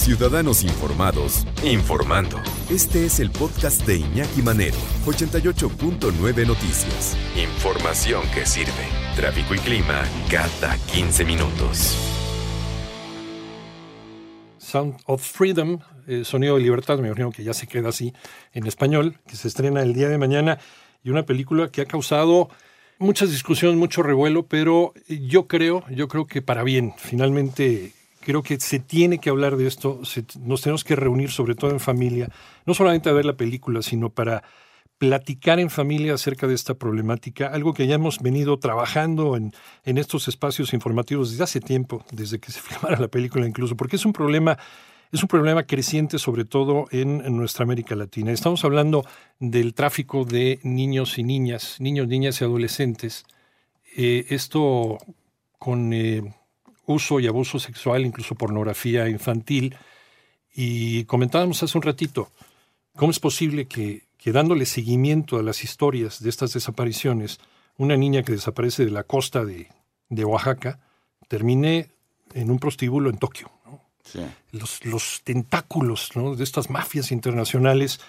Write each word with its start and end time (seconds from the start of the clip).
Ciudadanos 0.00 0.62
informados, 0.62 1.46
informando. 1.62 2.38
Este 2.70 3.04
es 3.04 3.20
el 3.20 3.30
podcast 3.30 3.86
de 3.86 3.98
Iñaki 3.98 4.40
Manero, 4.40 4.78
88.9 5.04 6.46
Noticias. 6.46 7.18
Información 7.36 8.22
que 8.32 8.46
sirve. 8.46 8.72
Tráfico 9.14 9.54
y 9.54 9.58
clima 9.58 10.02
cada 10.30 10.78
15 10.94 11.26
minutos. 11.26 11.98
Sound 14.56 14.96
of 15.04 15.22
Freedom, 15.22 15.80
eh, 16.06 16.24
Sonido 16.24 16.56
de 16.56 16.62
Libertad, 16.62 16.98
me 16.98 17.08
imagino 17.08 17.30
que 17.30 17.44
ya 17.44 17.52
se 17.52 17.66
queda 17.66 17.90
así 17.90 18.14
en 18.54 18.66
español, 18.66 19.18
que 19.26 19.36
se 19.36 19.48
estrena 19.48 19.82
el 19.82 19.92
día 19.92 20.08
de 20.08 20.16
mañana, 20.16 20.58
y 21.04 21.10
una 21.10 21.26
película 21.26 21.70
que 21.70 21.82
ha 21.82 21.86
causado 21.86 22.48
muchas 22.98 23.30
discusiones, 23.30 23.76
mucho 23.76 24.02
revuelo, 24.02 24.46
pero 24.46 24.94
yo 25.08 25.46
creo, 25.46 25.84
yo 25.90 26.08
creo 26.08 26.26
que 26.26 26.40
para 26.40 26.62
bien, 26.62 26.94
finalmente 26.96 27.92
creo 28.20 28.42
que 28.42 28.58
se 28.60 28.78
tiene 28.78 29.18
que 29.18 29.30
hablar 29.30 29.56
de 29.56 29.66
esto, 29.66 30.00
nos 30.40 30.62
tenemos 30.62 30.84
que 30.84 30.96
reunir 30.96 31.30
sobre 31.30 31.54
todo 31.54 31.70
en 31.70 31.80
familia, 31.80 32.28
no 32.66 32.74
solamente 32.74 33.08
a 33.08 33.12
ver 33.12 33.24
la 33.24 33.36
película, 33.36 33.82
sino 33.82 34.10
para 34.10 34.42
platicar 34.98 35.58
en 35.60 35.70
familia 35.70 36.14
acerca 36.14 36.46
de 36.46 36.54
esta 36.54 36.74
problemática, 36.74 37.46
algo 37.46 37.72
que 37.72 37.86
ya 37.86 37.94
hemos 37.94 38.18
venido 38.18 38.58
trabajando 38.58 39.36
en, 39.36 39.52
en 39.84 39.96
estos 39.96 40.28
espacios 40.28 40.74
informativos 40.74 41.30
desde 41.30 41.44
hace 41.44 41.60
tiempo, 41.60 42.04
desde 42.12 42.38
que 42.38 42.52
se 42.52 42.60
filmara 42.62 43.00
la 43.00 43.08
película 43.08 43.46
incluso, 43.46 43.76
porque 43.76 43.96
es 43.96 44.04
un 44.04 44.12
problema 44.12 44.58
es 45.12 45.22
un 45.22 45.28
problema 45.28 45.64
creciente 45.64 46.18
sobre 46.18 46.44
todo 46.44 46.86
en, 46.92 47.18
nuestra 47.36 47.64
América 47.64 47.96
Latina. 47.96 48.30
Estamos 48.30 48.64
hablando 48.64 49.04
del 49.40 49.74
tráfico 49.74 50.24
de 50.24 50.60
niños 50.62 51.18
y 51.18 51.24
niñas, 51.24 51.76
niños, 51.80 52.06
niñas 52.06 52.40
y 52.40 52.44
adolescentes. 52.44 53.24
Eh, 53.96 54.26
esto 54.28 54.98
con 55.58 55.92
eh, 55.92 56.32
uso 56.92 57.20
y 57.20 57.26
abuso 57.26 57.58
sexual, 57.58 58.04
incluso 58.04 58.34
pornografía 58.34 59.08
infantil. 59.08 59.76
Y 60.54 61.04
comentábamos 61.04 61.62
hace 61.62 61.78
un 61.78 61.82
ratito, 61.82 62.30
¿cómo 62.96 63.10
es 63.10 63.20
posible 63.20 63.66
que, 63.66 64.04
que 64.18 64.32
dándole 64.32 64.66
seguimiento 64.66 65.38
a 65.38 65.42
las 65.42 65.64
historias 65.64 66.22
de 66.22 66.30
estas 66.30 66.52
desapariciones, 66.52 67.38
una 67.76 67.96
niña 67.96 68.22
que 68.22 68.32
desaparece 68.32 68.84
de 68.84 68.90
la 68.90 69.04
costa 69.04 69.44
de, 69.44 69.68
de 70.08 70.24
Oaxaca 70.24 70.80
termine 71.28 71.90
en 72.34 72.50
un 72.50 72.58
prostíbulo 72.58 73.10
en 73.10 73.18
Tokio? 73.18 73.50
los, 74.52 75.22
tentáculos 75.22 76.10
de 76.36 76.44
estas 76.44 76.70
mafias 76.70 77.12
internacionales 77.12 78.00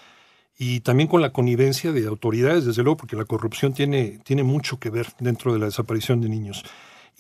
y 0.58 0.82
también 0.82 1.08
con 1.08 1.22
la 1.22 1.32
connivencia 1.32 1.92
de 1.92 2.06
autoridades, 2.08 2.66
desde 2.66 2.84
luego, 2.84 2.98
porque 2.98 3.16
la 3.16 3.26
corrupción 3.26 3.74
tiene, 3.74 4.20
tiene 4.24 4.44
mucho 4.44 4.80
que 4.80 4.90
ver 4.90 5.08
dentro 5.20 5.54
de 5.54 5.60
la 5.60 5.66
desaparición 5.66 6.22
de 6.22 6.30
niños. 6.30 6.64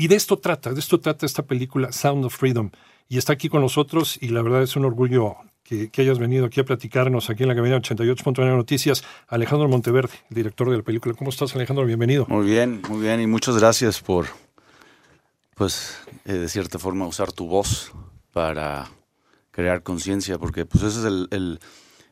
Y 0.02 0.08
de 0.08 0.16
esto 0.16 0.40
trata, 0.40 0.74
de 0.74 0.80
esto 0.80 1.00
trata 1.00 1.28
esta 1.28 1.44
película 1.44 1.92
Sound 1.92 2.26
of 2.26 2.36
Freedom. 2.36 2.72
Y 3.08 3.20
está 3.20 3.34
aquí 3.34 3.50
con 3.50 3.62
nosotros 3.62 4.18
y 4.20 4.30
la 4.30 4.42
verdad 4.42 4.64
es 4.64 4.76
un 4.76 4.84
orgullo 4.84 5.36
que, 5.64 5.92
hayas 5.96 6.18
venido 6.18 6.48
aquí 6.48 6.60
a 6.60 6.66
platicarnos 6.66 7.30
aquí 7.30 7.44
en 7.44 7.50
la 7.50 7.56
cabina 7.56 7.78
88.9 7.78 8.56
Noticias. 8.56 9.04
Alejandro 9.28 9.70
Monteverde, 9.70 10.16
director 10.32 10.72
de 10.72 10.78
la 10.78 10.82
película. 10.82 11.14
¿Cómo 11.14 11.30
estás, 11.30 11.54
Alejandro? 11.54 11.86
Bienvenido. 11.86 12.26
Muy 12.30 12.48
bien, 12.48 12.82
muy 12.90 13.00
bien. 13.00 13.22
Y 13.22 13.28
muchas 13.28 13.60
gracias 13.60 14.02
por, 14.02 14.26
pues, 15.54 16.00
eh, 16.26 16.34
de 16.34 16.50
cierta 16.50 16.80
forma, 16.80 17.06
usar 17.06 17.32
tu 17.32 17.46
voz 17.46 17.92
para 18.34 18.90
crear 19.52 19.84
conciencia, 19.84 20.40
porque 20.40 20.66
pues 20.66 20.84
esa 20.84 21.08
es 21.08 21.28
el, 21.30 21.60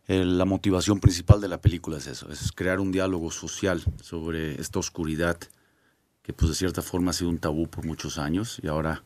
la 0.07 0.45
motivación 0.45 1.00
principal 1.00 1.41
de 1.41 1.47
la 1.47 1.59
película, 1.59 1.97
es 1.97 2.06
eso, 2.06 2.31
es 2.31 2.51
crear 2.51 2.79
un 2.81 2.91
diálogo 2.91 3.31
social 3.31 3.81
sobre 4.00 4.61
esta 4.61 4.77
oscuridad 4.77 5.39
que 6.29 6.34
pues 6.34 6.50
de 6.50 6.56
cierta 6.56 6.84
forma 6.84 7.09
ha 7.09 7.13
sido 7.16 7.31
un 7.31 7.40
tabú 7.40 7.67
por 7.67 7.88
muchos 7.88 8.19
años 8.19 8.59
y 8.62 8.67
ahora 8.67 9.01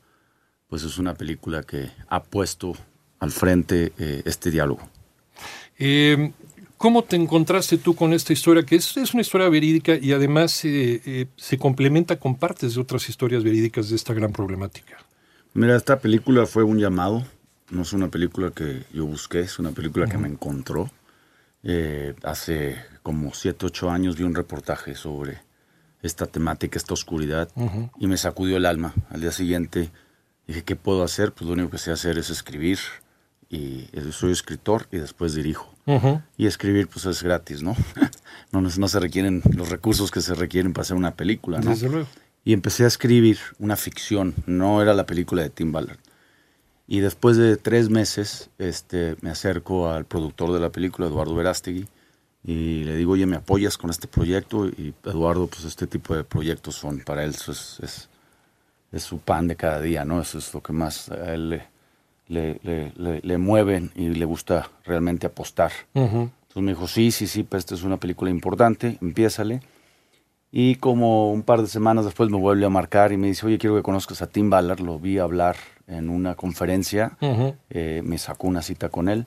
pues 0.68 0.84
es 0.84 0.98
una 0.98 1.14
película 1.14 1.64
que 1.64 1.90
ha 2.10 2.22
puesto 2.22 2.74
al 3.20 3.32
frente 3.32 3.94
eh, 3.98 4.22
este 4.26 4.52
diálogo. 4.52 4.82
Eh, 5.80 6.34
¿Cómo 6.76 7.06
te 7.06 7.16
encontraste 7.16 7.78
tú 7.78 7.96
con 7.96 8.12
esta 8.12 8.34
historia? 8.34 8.66
Que 8.66 8.76
es, 8.76 8.98
es 8.98 9.14
una 9.14 9.22
historia 9.22 9.48
verídica 9.48 9.96
y 9.96 10.12
además 10.12 10.66
eh, 10.66 11.28
se 11.38 11.58
complementa 11.58 12.20
con 12.20 12.36
partes 12.36 12.76
de 12.76 12.82
otras 12.82 13.08
historias 13.08 13.42
verídicas 13.42 13.90
de 13.90 13.96
esta 13.96 14.14
gran 14.14 14.34
problemática. 14.34 14.98
Mira, 15.54 15.78
esta 15.78 16.00
película 16.00 16.46
fue 16.46 16.64
un 16.64 16.78
llamado, 16.78 17.26
no 17.70 17.84
es 17.84 17.94
una 17.94 18.10
película 18.10 18.52
que 18.52 18.84
yo 18.92 19.06
busqué, 19.06 19.40
es 19.40 19.60
una 19.60 19.72
película 19.72 20.08
que 20.08 20.18
me 20.18 20.28
encontró. 20.28 20.92
Eh, 21.64 22.16
hace 22.24 22.76
como 23.02 23.34
7, 23.34 23.68
8 23.68 23.90
años 23.92 24.18
vi 24.18 24.26
un 24.26 24.36
reportaje 24.36 24.94
sobre 24.94 25.53
esta 26.04 26.28
temática, 26.28 26.78
esta 26.78 26.94
oscuridad, 26.94 27.50
y 27.98 28.08
me 28.08 28.18
sacudió 28.18 28.58
el 28.58 28.66
alma. 28.66 28.94
Al 29.10 29.22
día 29.22 29.32
siguiente 29.32 29.90
dije, 30.48 30.64
¿qué 30.64 30.76
puedo 30.76 31.04
hacer? 31.04 31.32
Pues 31.32 31.48
lo 31.48 31.54
único 31.54 31.72
que 31.72 31.78
sé 31.80 31.92
hacer 31.92 32.18
es 32.20 32.30
escribir, 32.30 32.78
y 33.50 33.88
soy 34.12 34.32
escritor 34.32 34.88
y 34.92 34.98
después 34.98 35.34
dirijo. 35.34 35.74
Y 36.38 36.46
escribir 36.46 36.88
pues 36.88 37.06
es 37.06 37.24
gratis, 37.24 37.64
¿no? 37.64 37.76
no, 38.52 38.62
no 38.62 38.88
se 38.88 39.00
requieren 39.00 39.42
los 39.56 39.70
recursos 39.70 40.12
que 40.12 40.22
se 40.22 40.36
requieren 40.36 40.74
para 40.74 40.84
hacer 40.84 40.98
una 40.98 41.16
película, 41.16 41.60
¿no? 41.60 41.72
Desde 41.72 41.90
luego 41.90 42.08
y 42.46 42.54
empecé 42.54 42.84
a 42.84 42.88
escribir 42.88 43.40
una 43.60 43.76
ficción, 43.76 44.34
no 44.46 44.82
era 44.82 44.94
la 44.94 45.06
película 45.06 45.42
de 45.42 45.50
Tim 45.50 45.72
Ballard. 45.72 46.00
Y 46.88 47.00
después 47.00 47.38
de 47.38 47.56
tres 47.56 47.90
meses 47.90 48.50
este, 48.58 49.16
me 49.22 49.30
acerco 49.30 49.90
al 49.90 50.06
productor 50.06 50.52
de 50.52 50.60
la 50.60 50.70
película, 50.70 51.08
Eduardo 51.08 51.36
Verástegui, 51.36 51.88
y 52.44 52.84
le 52.84 52.96
digo, 52.96 53.14
oye, 53.14 53.26
¿me 53.26 53.38
apoyas 53.38 53.78
con 53.78 53.90
este 53.90 54.08
proyecto? 54.08 54.68
Y 54.68 54.94
Eduardo, 55.06 55.48
pues 55.48 55.64
este 55.64 55.88
tipo 55.88 56.14
de 56.16 56.24
proyectos 56.24 56.76
son, 56.76 57.00
para 57.00 57.24
él 57.24 57.32
es, 57.32 57.80
es, 57.80 58.10
es, 58.92 59.04
su 59.04 59.20
pan 59.20 59.48
de 59.48 59.56
cada 59.56 59.80
día, 59.80 60.04
¿no? 60.04 60.22
Eso 60.22 60.38
es 60.38 60.54
lo 60.54 60.62
que 60.62 60.74
más 60.74 61.10
a 61.10 61.34
él 61.34 61.62
le, 62.28 62.60
le, 62.98 63.22
le, 63.22 63.38
mueven 63.38 63.92
y 63.96 64.10
le 64.10 64.26
gusta 64.26 64.70
realmente 64.86 65.26
apostar. 65.26 65.72
Entonces 65.94 66.32
me 66.56 66.72
dijo, 66.72 66.88
sí, 66.88 67.12
sí, 67.12 67.28
sí, 67.28 67.44
pues 67.44 67.62
esta 67.62 67.76
es 67.76 67.84
una 67.84 67.98
película 67.98 68.30
importante, 68.30 68.98
empiézale. 69.02 69.62
Y 70.52 70.76
como 70.76 71.32
un 71.32 71.42
par 71.42 71.62
de 71.62 71.68
semanas 71.68 72.06
después 72.06 72.30
me 72.30 72.38
vuelve 72.38 72.66
a 72.66 72.70
marcar 72.70 73.12
y 73.12 73.18
me 73.18 73.28
dice, 73.28 73.46
oye, 73.48 73.58
quiero 73.58 73.76
que 73.76 73.82
conozcas 73.82 74.22
a 74.22 74.28
Tim 74.28 74.50
Ballard. 74.50 74.82
Lo 74.82 75.00
vi 75.00 75.18
hablar 75.18 75.56
en 75.88 76.10
una 76.10 76.36
conferencia, 76.36 77.18
eh, 77.70 78.02
me 78.04 78.18
sacó 78.18 78.48
una 78.48 78.62
cita 78.62 78.90
con 78.90 79.10
él. 79.10 79.26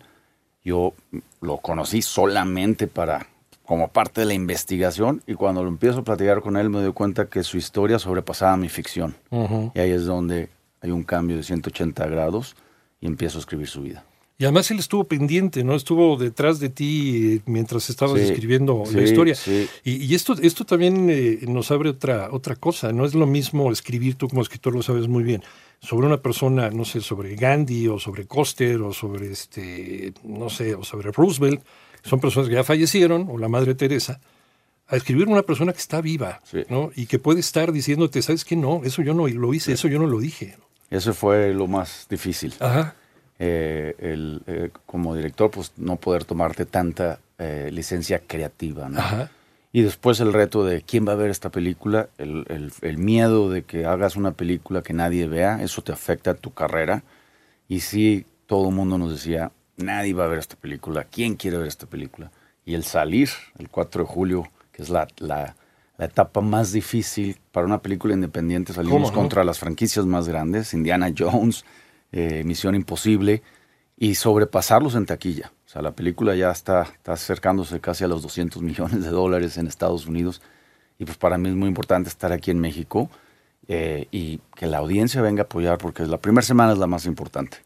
Yo 0.66 0.94
lo 1.40 1.58
conocí 1.58 2.02
solamente 2.02 2.88
para 2.88 3.28
como 3.64 3.86
parte 3.86 4.22
de 4.22 4.26
la 4.26 4.34
investigación 4.34 5.22
y 5.24 5.34
cuando 5.34 5.62
lo 5.62 5.68
empiezo 5.68 6.00
a 6.00 6.02
platicar 6.02 6.40
con 6.40 6.56
él 6.56 6.70
me 6.70 6.80
doy 6.80 6.92
cuenta 6.92 7.26
que 7.26 7.44
su 7.44 7.56
historia 7.56 8.00
sobrepasaba 8.00 8.56
mi 8.56 8.68
ficción. 8.68 9.14
Y 9.30 9.78
ahí 9.78 9.92
es 9.92 10.06
donde 10.06 10.48
hay 10.80 10.90
un 10.90 11.04
cambio 11.04 11.36
de 11.36 11.44
180 11.44 12.04
grados 12.08 12.56
y 13.00 13.06
empiezo 13.06 13.38
a 13.38 13.42
escribir 13.42 13.68
su 13.68 13.82
vida. 13.82 14.04
Y 14.38 14.44
además 14.44 14.70
él 14.70 14.78
estuvo 14.78 15.04
pendiente, 15.04 15.64
¿no? 15.64 15.74
Estuvo 15.74 16.16
detrás 16.18 16.60
de 16.60 16.68
ti 16.68 17.40
mientras 17.46 17.88
estabas 17.88 18.20
escribiendo 18.20 18.84
la 18.92 19.02
historia. 19.02 19.34
Y, 19.82 20.14
esto, 20.14 20.34
esto 20.42 20.66
también 20.66 21.08
eh, 21.08 21.40
nos 21.48 21.70
abre 21.70 21.88
otra, 21.88 22.28
otra 22.30 22.54
cosa. 22.54 22.92
No 22.92 23.06
es 23.06 23.14
lo 23.14 23.26
mismo 23.26 23.72
escribir, 23.72 24.16
tú 24.16 24.28
como 24.28 24.42
escritor 24.42 24.74
lo 24.74 24.82
sabes 24.82 25.08
muy 25.08 25.24
bien, 25.24 25.42
sobre 25.80 26.06
una 26.06 26.18
persona, 26.18 26.68
no 26.68 26.84
sé, 26.84 27.00
sobre 27.00 27.34
Gandhi 27.34 27.88
o 27.88 27.98
sobre 27.98 28.26
Coster 28.26 28.82
o 28.82 28.92
sobre, 28.92 29.32
este, 29.32 30.12
no 30.24 30.50
sé, 30.50 30.74
o 30.74 30.84
sobre 30.84 31.12
Roosevelt. 31.12 31.62
Son 32.02 32.20
personas 32.20 32.50
que 32.50 32.56
ya 32.56 32.64
fallecieron, 32.64 33.28
o 33.30 33.38
la 33.38 33.48
Madre 33.48 33.74
Teresa 33.74 34.20
a 34.88 34.96
escribir 34.96 35.28
una 35.28 35.42
persona 35.42 35.72
que 35.72 35.80
está 35.80 36.00
viva, 36.00 36.40
¿no? 36.68 36.90
Y 36.94 37.06
que 37.06 37.18
puede 37.18 37.40
estar 37.40 37.72
diciéndote, 37.72 38.22
¿sabes 38.22 38.44
qué? 38.44 38.54
No, 38.54 38.82
eso 38.84 39.02
yo 39.02 39.14
no 39.14 39.26
lo 39.26 39.54
hice, 39.54 39.72
eso 39.72 39.88
yo 39.88 39.98
no 39.98 40.06
lo 40.06 40.20
dije. 40.20 40.56
Eso 40.90 41.12
fue 41.12 41.52
lo 41.52 41.66
más 41.66 42.06
difícil. 42.08 42.54
Ajá. 42.60 42.94
Eh, 43.38 43.94
el, 43.98 44.42
eh, 44.46 44.70
como 44.86 45.14
director, 45.14 45.50
pues 45.50 45.72
no 45.76 45.96
poder 45.96 46.24
tomarte 46.24 46.64
tanta 46.64 47.20
eh, 47.38 47.68
licencia 47.70 48.22
creativa, 48.26 48.88
¿no? 48.88 49.02
Y 49.72 49.82
después 49.82 50.20
el 50.20 50.32
reto 50.32 50.64
de 50.64 50.80
quién 50.80 51.06
va 51.06 51.12
a 51.12 51.16
ver 51.16 51.28
esta 51.28 51.50
película, 51.50 52.08
el, 52.16 52.72
el, 52.80 52.96
miedo 52.96 53.50
de 53.50 53.62
que 53.62 53.84
hagas 53.84 54.16
una 54.16 54.32
película 54.32 54.80
que 54.80 54.94
nadie 54.94 55.28
vea, 55.28 55.62
eso 55.62 55.82
te 55.82 55.92
afecta 55.92 56.30
a 56.30 56.34
tu 56.34 56.54
carrera. 56.54 57.02
Y 57.68 57.80
sí, 57.80 58.24
todo 58.46 58.70
el 58.70 58.74
mundo 58.74 58.96
nos 58.96 59.10
decía, 59.10 59.52
nadie 59.76 60.14
va 60.14 60.24
a 60.24 60.28
ver 60.28 60.38
esta 60.38 60.56
película, 60.56 61.04
¿quién 61.04 61.34
quiere 61.34 61.58
ver 61.58 61.66
esta 61.66 61.86
película? 61.86 62.30
Y 62.64 62.72
el 62.72 62.84
salir, 62.84 63.28
el 63.58 63.68
4 63.68 64.04
de 64.04 64.08
julio, 64.08 64.48
que 64.72 64.82
es 64.82 64.88
la, 64.88 65.08
la, 65.18 65.56
la 65.98 66.04
etapa 66.06 66.40
más 66.40 66.72
difícil 66.72 67.38
para 67.52 67.66
una 67.66 67.82
película 67.82 68.14
independiente, 68.14 68.72
salimos 68.72 69.12
contra 69.12 69.44
las 69.44 69.58
franquicias 69.58 70.06
más 70.06 70.26
grandes, 70.26 70.72
Indiana 70.72 71.12
Jones, 71.16 71.66
eh, 72.12 72.42
Misión 72.44 72.74
Imposible 72.74 73.42
y 73.98 74.14
sobrepasarlos 74.14 74.94
en 74.94 75.06
taquilla. 75.06 75.52
O 75.66 75.68
sea, 75.68 75.82
la 75.82 75.92
película 75.92 76.34
ya 76.34 76.50
está, 76.50 76.82
está 76.82 77.12
acercándose 77.12 77.80
casi 77.80 78.04
a 78.04 78.08
los 78.08 78.22
200 78.22 78.62
millones 78.62 79.02
de 79.02 79.10
dólares 79.10 79.56
en 79.58 79.66
Estados 79.66 80.06
Unidos 80.06 80.42
y 80.98 81.04
pues 81.04 81.16
para 81.18 81.36
mí 81.38 81.48
es 81.48 81.54
muy 81.54 81.68
importante 81.68 82.08
estar 82.08 82.32
aquí 82.32 82.50
en 82.50 82.58
México 82.60 83.10
eh, 83.68 84.06
y 84.12 84.38
que 84.54 84.66
la 84.66 84.78
audiencia 84.78 85.20
venga 85.22 85.42
a 85.42 85.44
apoyar 85.44 85.78
porque 85.78 86.04
la 86.06 86.18
primera 86.18 86.42
semana 86.46 86.72
es 86.72 86.78
la 86.78 86.86
más 86.86 87.04
importante. 87.06 87.58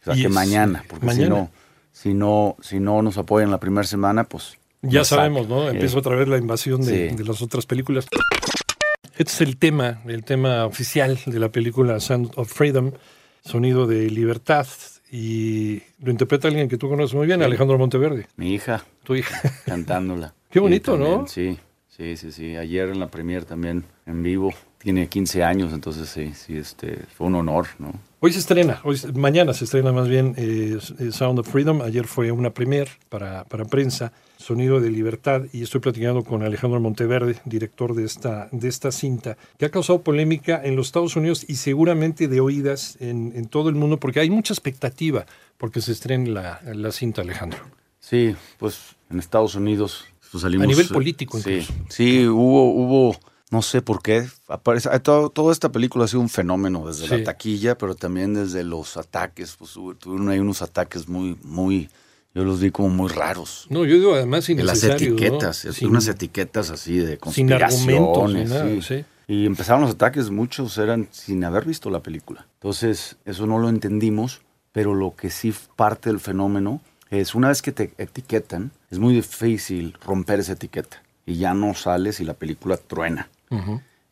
O 0.00 0.04
sea, 0.04 0.14
Y 0.16 0.22
que 0.22 0.26
es- 0.28 0.32
mañana, 0.32 0.84
porque 0.88 1.06
mañana. 1.06 1.24
si 1.24 1.30
no, 1.30 1.50
si 1.92 2.14
no, 2.14 2.56
si 2.60 2.80
no 2.80 3.02
nos 3.02 3.16
apoyan 3.18 3.50
la 3.50 3.60
primera 3.60 3.86
semana, 3.86 4.24
pues 4.24 4.58
Ya 4.82 5.04
sabemos. 5.04 5.48
¿no? 5.48 5.68
Eh, 5.68 5.72
Empieza 5.72 5.96
otra 5.98 6.16
vez 6.16 6.26
la 6.28 6.36
invasión 6.38 6.80
de, 6.82 7.10
sí. 7.10 7.16
de 7.16 7.24
las 7.24 7.40
otras 7.40 7.64
películas. 7.66 8.06
Este 9.16 9.32
es 9.32 9.40
el 9.42 9.56
tema, 9.56 10.00
el 10.06 10.24
tema 10.24 10.66
oficial 10.66 11.18
de 11.24 11.38
la 11.38 11.48
película 11.50 12.00
Sound 12.00 12.32
of 12.36 12.52
Freedom, 12.52 12.90
Sonido 13.44 13.86
de 13.86 14.10
Libertad, 14.10 14.66
y 15.10 15.82
lo 16.02 16.10
interpreta 16.10 16.48
alguien 16.48 16.68
que 16.68 16.78
tú 16.78 16.88
conoces 16.88 17.14
muy 17.14 17.26
bien, 17.26 17.42
Alejandro 17.42 17.78
Monteverde, 17.78 18.26
Mi 18.36 18.54
hija 18.54 18.84
tu 19.04 19.14
hija. 19.14 19.40
cantándola. 19.66 20.34
Qué 20.50 20.60
bonito, 20.60 20.92
Sí, 20.92 20.98
también, 20.98 21.20
¿no? 21.20 21.26
Sí, 21.26 21.58
sí, 21.88 22.16
sí, 22.16 22.32
sí. 22.32 22.56
Ayer 22.56 22.88
en 22.88 23.00
la 23.00 23.08
premier 23.08 23.44
también 23.44 23.84
en 24.06 24.22
vivo. 24.22 24.52
Tiene 24.78 25.08
15 25.08 25.44
años, 25.44 25.72
entonces 25.72 26.08
sí, 26.08 26.32
sí, 26.34 26.56
este, 26.56 26.96
fue 27.16 27.26
un 27.26 27.36
honor, 27.36 27.66
¿no? 27.78 27.92
Hoy 28.24 28.32
se 28.32 28.38
estrena, 28.38 28.80
hoy, 28.84 28.98
mañana 29.12 29.52
se 29.52 29.64
estrena 29.64 29.92
más 29.92 30.08
bien 30.08 30.32
eh, 30.38 30.78
eh, 30.98 31.12
Sound 31.12 31.40
of 31.40 31.46
Freedom. 31.46 31.82
Ayer 31.82 32.06
fue 32.06 32.32
una 32.32 32.54
premier 32.54 32.88
para, 33.10 33.44
para 33.44 33.66
prensa, 33.66 34.14
Sonido 34.38 34.80
de 34.80 34.90
Libertad, 34.90 35.42
y 35.52 35.62
estoy 35.62 35.82
platicando 35.82 36.24
con 36.24 36.42
Alejandro 36.42 36.80
Monteverde, 36.80 37.36
director 37.44 37.94
de 37.94 38.06
esta, 38.06 38.48
de 38.50 38.66
esta 38.66 38.92
cinta, 38.92 39.36
que 39.58 39.66
ha 39.66 39.70
causado 39.70 40.00
polémica 40.00 40.58
en 40.64 40.74
los 40.74 40.86
Estados 40.86 41.16
Unidos 41.16 41.44
y 41.46 41.56
seguramente 41.56 42.26
de 42.26 42.40
oídas 42.40 42.96
en, 42.98 43.34
en 43.36 43.44
todo 43.44 43.68
el 43.68 43.74
mundo, 43.74 44.00
porque 44.00 44.20
hay 44.20 44.30
mucha 44.30 44.54
expectativa 44.54 45.26
porque 45.58 45.82
se 45.82 45.92
estrene 45.92 46.30
la, 46.30 46.62
la 46.64 46.92
cinta, 46.92 47.20
Alejandro. 47.20 47.58
Sí, 48.00 48.34
pues 48.56 48.96
en 49.10 49.18
Estados 49.18 49.54
Unidos 49.54 50.06
pues, 50.32 50.40
salimos. 50.40 50.64
A 50.64 50.68
nivel 50.68 50.88
político, 50.88 51.38
Sí, 51.38 51.50
incluso. 51.50 51.74
sí, 51.90 52.26
hubo, 52.26 52.72
hubo, 52.72 53.16
no 53.54 53.62
sé 53.62 53.80
por 53.82 54.02
qué. 54.02 54.26
Aparece, 54.48 54.88
ah, 54.92 54.98
todo, 54.98 55.30
toda 55.30 55.52
esta 55.52 55.70
película 55.70 56.04
ha 56.04 56.08
sido 56.08 56.20
un 56.20 56.28
fenómeno 56.28 56.86
desde 56.86 57.06
Sí. 57.08 57.16
la 57.18 57.24
taquilla, 57.24 57.78
pero 57.78 57.94
también 57.94 58.34
desde 58.34 58.64
los 58.64 58.96
ataques. 58.96 59.54
Pues 59.58 59.76
hubo- 59.76 59.94
tuvieron 59.94 60.28
ahí 60.28 60.40
unos 60.40 60.60
ataques 60.60 61.08
muy, 61.08 61.38
muy, 61.42 61.88
yo 62.34 62.44
los 62.44 62.60
vi 62.60 62.70
como 62.70 62.88
muy 62.88 63.08
raros. 63.08 63.66
No, 63.70 63.84
yo 63.84 63.94
digo 63.94 64.14
además 64.14 64.46
De 64.46 64.54
las 64.56 64.82
innecesarios. 64.82 65.12
¿no? 65.12 65.16
etiquetas, 65.18 65.56
Sin- 65.72 65.88
unas 65.88 66.08
etiquetas 66.08 66.70
así 66.70 66.98
de 66.98 67.18
sin 67.32 67.52
argumentos, 67.52 68.18
conspiraciones. 68.18 68.48
sin 68.48 68.58
nada, 68.58 68.70
sí. 68.82 68.82
sí. 68.82 69.04
Y 69.26 69.46
empezaron 69.46 69.82
los 69.82 69.92
ataques, 69.92 70.30
muchos 70.30 70.76
eran 70.76 71.08
sin 71.12 71.44
haber 71.44 71.64
visto 71.64 71.88
la 71.90 72.00
película. 72.02 72.46
Entonces, 72.54 73.16
eso 73.24 73.46
no 73.46 73.58
lo 73.58 73.68
entendimos, 73.70 74.42
pero 74.72 74.94
lo 74.94 75.14
que 75.14 75.30
sí 75.30 75.54
parte 75.76 76.10
del 76.10 76.20
fenómeno 76.20 76.80
es 77.10 77.34
una 77.36 77.48
vez 77.48 77.62
que 77.62 77.70
te 77.72 77.92
etiquetan, 77.96 78.72
es 78.90 78.98
muy 78.98 79.14
difícil 79.14 79.96
romper 80.04 80.40
esa 80.40 80.52
etiqueta. 80.54 81.00
Y 81.26 81.36
ya 81.36 81.54
no 81.54 81.72
sales 81.72 82.20
y 82.20 82.24
la 82.24 82.34
película 82.34 82.76
truena. 82.76 83.30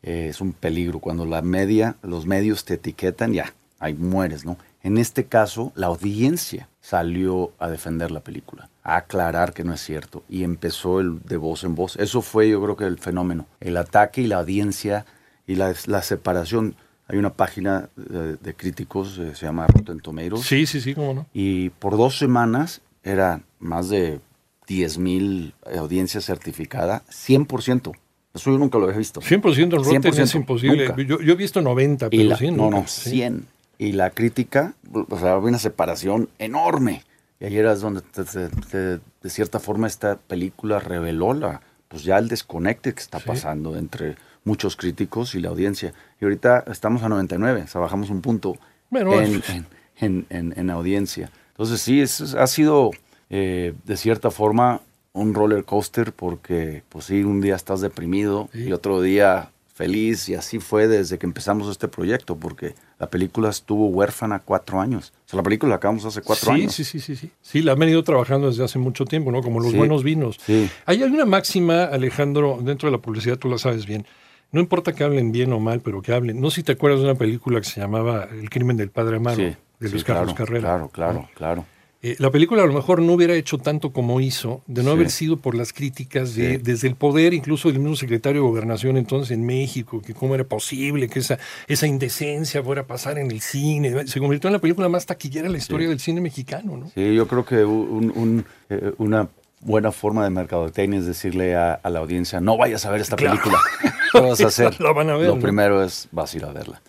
Eh, 0.01 0.27
es 0.29 0.41
un 0.41 0.53
peligro. 0.53 0.99
Cuando 0.99 1.25
la 1.25 1.41
media, 1.41 1.95
los 2.01 2.25
medios 2.25 2.65
te 2.65 2.73
etiquetan, 2.75 3.33
ya, 3.33 3.53
ahí 3.79 3.93
mueres, 3.93 4.45
¿no? 4.45 4.57
En 4.81 4.97
este 4.97 5.25
caso, 5.25 5.71
la 5.75 5.87
audiencia 5.87 6.67
salió 6.81 7.53
a 7.57 7.69
defender 7.69 8.11
la 8.11 8.19
película, 8.19 8.69
a 8.83 8.97
aclarar 8.97 9.53
que 9.53 9.63
no 9.63 9.73
es 9.73 9.79
cierto, 9.81 10.23
y 10.27 10.43
empezó 10.43 10.99
el 10.99 11.21
de 11.23 11.37
voz 11.37 11.63
en 11.63 11.73
voz. 11.75 11.95
Eso 11.95 12.21
fue, 12.21 12.49
yo 12.49 12.61
creo 12.61 12.75
que 12.75 12.83
el 12.85 12.99
fenómeno, 12.99 13.45
el 13.61 13.77
ataque 13.77 14.21
y 14.21 14.27
la 14.27 14.37
audiencia 14.39 15.05
y 15.47 15.55
la, 15.55 15.73
la 15.85 16.01
separación. 16.01 16.75
Hay 17.07 17.17
una 17.17 17.31
página 17.33 17.89
de, 17.95 18.35
de 18.37 18.53
críticos, 18.55 19.17
eh, 19.19 19.35
se 19.35 19.45
llama 19.45 19.67
Rotten 19.67 19.99
Tomatoes, 19.99 20.41
Sí, 20.45 20.65
sí, 20.65 20.81
sí, 20.81 20.93
cómo 20.95 21.13
no. 21.13 21.25
y 21.33 21.69
por 21.69 21.95
dos 21.97 22.17
semanas 22.17 22.81
era 23.03 23.41
más 23.59 23.89
de 23.89 24.19
10 24.67 24.97
mil 24.97 25.53
audiencia 25.77 26.21
certificada, 26.21 27.03
100%. 27.09 27.93
Eso 28.33 28.51
yo 28.51 28.57
nunca 28.57 28.79
lo 28.79 28.85
había 28.85 28.97
visto. 28.97 29.21
100% 29.21 29.63
en 29.63 29.71
Rotten 29.71 30.07
es 30.07 30.33
100%, 30.33 30.35
imposible. 30.35 30.91
Yo, 31.07 31.21
yo 31.21 31.33
he 31.33 31.35
visto 31.35 31.61
90, 31.61 32.09
pero 32.09 32.23
la, 32.23 32.37
100 32.37 32.57
no, 32.57 32.63
nunca. 32.63 32.77
no, 32.79 32.87
Sí. 32.87 33.11
100. 33.11 33.45
Y 33.77 33.91
la 33.91 34.09
crítica, 34.09 34.73
o 34.91 35.19
sea, 35.19 35.33
había 35.33 35.49
una 35.49 35.59
separación 35.59 36.29
enorme. 36.39 37.03
Y 37.39 37.45
ayer 37.45 37.65
es 37.65 37.81
donde, 37.81 38.01
te- 38.01 38.23
te- 38.23 38.49
te- 38.49 38.77
de 39.21 39.29
cierta 39.29 39.59
forma, 39.59 39.85
esta 39.87 40.15
película 40.17 40.79
reveló 40.79 41.33
la, 41.33 41.61
pues 41.89 42.03
ya 42.03 42.17
el 42.17 42.27
desconecte 42.27 42.93
que 42.93 43.01
está 43.01 43.19
Sí. 43.19 43.25
pasando 43.27 43.77
entre 43.77 44.15
muchos 44.45 44.75
críticos 44.77 45.35
y 45.35 45.39
la 45.39 45.49
audiencia. 45.49 45.93
Y 46.19 46.25
ahorita 46.25 46.63
estamos 46.71 47.03
a 47.03 47.09
99, 47.09 47.63
o 47.63 47.67
sea, 47.67 47.81
bajamos 47.81 48.09
un 48.09 48.21
punto 48.21 48.57
Bueno, 48.89 49.13
en, 49.21 49.35
es- 49.35 49.49
en, 49.49 49.65
en- 49.99 50.25
en- 50.29 50.53
en 50.57 50.69
audiencia. 50.71 51.29
Entonces, 51.49 51.81
sí, 51.81 52.01
es- 52.01 52.33
ha 52.33 52.47
sido, 52.47 52.91
eh, 53.29 53.73
de 53.85 53.97
cierta 53.97 54.31
forma, 54.31 54.81
un 55.13 55.33
roller 55.33 55.63
coaster 55.63 56.11
porque, 56.13 56.83
pues 56.89 57.05
sí, 57.05 57.23
un 57.23 57.39
día 57.41 57.55
estás 57.55 57.81
deprimido 57.81 58.49
Sí. 58.51 58.63
y 58.65 58.73
otro 58.73 59.01
día 59.01 59.49
feliz 59.75 60.29
y 60.29 60.35
así 60.35 60.59
fue 60.59 60.87
desde 60.87 61.17
que 61.17 61.25
empezamos 61.25 61.67
este 61.69 61.87
proyecto 61.87 62.35
porque 62.35 62.75
la 62.99 63.09
película 63.09 63.49
estuvo 63.49 63.87
huérfana 63.87 64.39
cuatro 64.39 64.79
años. 64.79 65.13
O 65.25 65.29
sea, 65.29 65.37
la 65.37 65.43
película 65.43 65.71
la 65.71 65.75
acabamos 65.77 66.05
hace 66.05 66.21
cuatro 66.21 66.53
sí, 66.53 66.61
años. 66.61 66.73
Sí, 66.75 66.83
sí, 66.83 66.99
sí, 66.99 67.15
sí. 67.15 67.31
Sí, 67.41 67.61
la 67.63 67.71
han 67.73 67.79
venido 67.79 68.03
trabajando 68.03 68.47
desde 68.47 68.63
hace 68.63 68.77
mucho 68.77 69.05
tiempo, 69.05 69.31
¿no? 69.31 69.41
Como 69.41 69.59
los 69.59 69.71
Sí. 69.71 69.77
buenos 69.77 70.03
vinos. 70.03 70.37
Sí. 70.45 70.69
Hay 70.85 71.01
una 71.01 71.25
máxima, 71.25 71.85
Alejandro, 71.85 72.59
dentro 72.61 72.87
de 72.87 72.91
la 72.97 73.01
publicidad, 73.01 73.37
tú 73.37 73.49
la 73.49 73.57
sabes 73.57 73.85
bien. 73.87 74.05
No 74.51 74.59
importa 74.61 74.93
que 74.93 75.03
hablen 75.03 75.31
bien 75.31 75.51
o 75.53 75.59
mal, 75.59 75.81
pero 75.81 76.03
que 76.03 76.13
hablen. 76.13 76.39
No 76.39 76.51
sé 76.51 76.57
si 76.57 76.63
te 76.63 76.73
acuerdas 76.73 76.99
de 76.99 77.05
una 77.05 77.15
película 77.15 77.59
que 77.59 77.67
se 77.67 77.81
llamaba 77.81 78.27
El 78.31 78.51
crimen 78.51 78.77
del 78.77 78.91
padre 78.91 79.17
Amaro, 79.17 79.37
de 79.37 79.57
Luis 79.79 80.03
Carlos 80.03 80.33
claro, 80.33 80.35
Carrera. 80.35 80.61
Claro, 80.69 80.89
claro, 80.89 81.13
¿no? 81.13 81.29
claro. 81.33 81.65
Eh, 82.05 82.17
la 82.19 82.29
película 82.31 82.63
a 82.63 82.65
lo 82.67 82.73
mejor 82.73 83.01
no 83.01 83.13
hubiera 83.13 83.33
hecho 83.33 83.57
tanto 83.57 83.93
como 83.93 84.19
hizo, 84.19 84.61
de 84.67 84.83
no 84.83 84.89
Sí. 84.89 84.95
haber 84.95 85.09
sido 85.09 85.37
por 85.37 85.55
las 85.55 85.71
críticas 85.71 86.35
de, 86.35 86.57
Sí. 86.57 86.61
desde 86.61 86.87
el 86.89 86.95
poder, 86.95 87.33
incluso 87.33 87.69
del 87.71 87.79
mismo 87.79 87.95
secretario 87.95 88.41
de 88.41 88.47
Gobernación 88.49 88.97
entonces 88.97 89.31
en 89.31 89.45
México, 89.45 90.01
que 90.01 90.13
cómo 90.13 90.35
era 90.35 90.43
posible 90.43 91.07
que 91.07 91.19
esa, 91.19 91.39
esa 91.67 91.87
indecencia 91.87 92.61
fuera 92.61 92.81
a 92.81 92.87
pasar 92.87 93.17
en 93.19 93.31
el 93.31 93.39
cine. 93.39 94.05
Se 94.05 94.19
convirtió 94.19 94.49
en 94.49 94.53
la 94.53 94.59
película 94.59 94.89
más 94.89 95.05
taquillera 95.05 95.45
en 95.47 95.53
la 95.53 95.57
historia 95.59 95.87
del 95.87 95.99
cine 96.01 96.19
mexicano, 96.19 96.75
¿no? 96.75 96.91
Sí, 96.93 97.15
yo 97.15 97.25
creo 97.27 97.45
que 97.45 97.63
un- 97.63 98.11
un- 98.15 98.45
eh, 98.69 98.91
una 98.97 99.29
buena 99.61 99.93
forma 99.93 100.25
de 100.25 100.29
mercadotecnia 100.29 100.99
es 100.99 101.05
decirle 101.05 101.55
a, 101.55 101.75
a 101.75 101.89
la 101.89 101.99
audiencia, 101.99 102.41
no 102.41 102.57
vayas 102.57 102.85
a 102.85 102.91
ver 102.91 102.99
esta 102.99 103.15
Claro. 103.15 103.37
película. 103.39 103.59
¿Qué 104.11 104.19
vas 104.19 104.41
a 104.41 104.47
hacer? 104.47 104.81
La 104.81 104.91
van 104.91 105.09
a 105.09 105.15
ver, 105.15 105.27
Lo 105.29 105.35
¿no? 105.35 105.41
primero 105.41 105.81
es, 105.81 106.09
vas 106.11 106.33
a 106.33 106.37
ir 106.37 106.43
a 106.43 106.51
verla. 106.51 106.81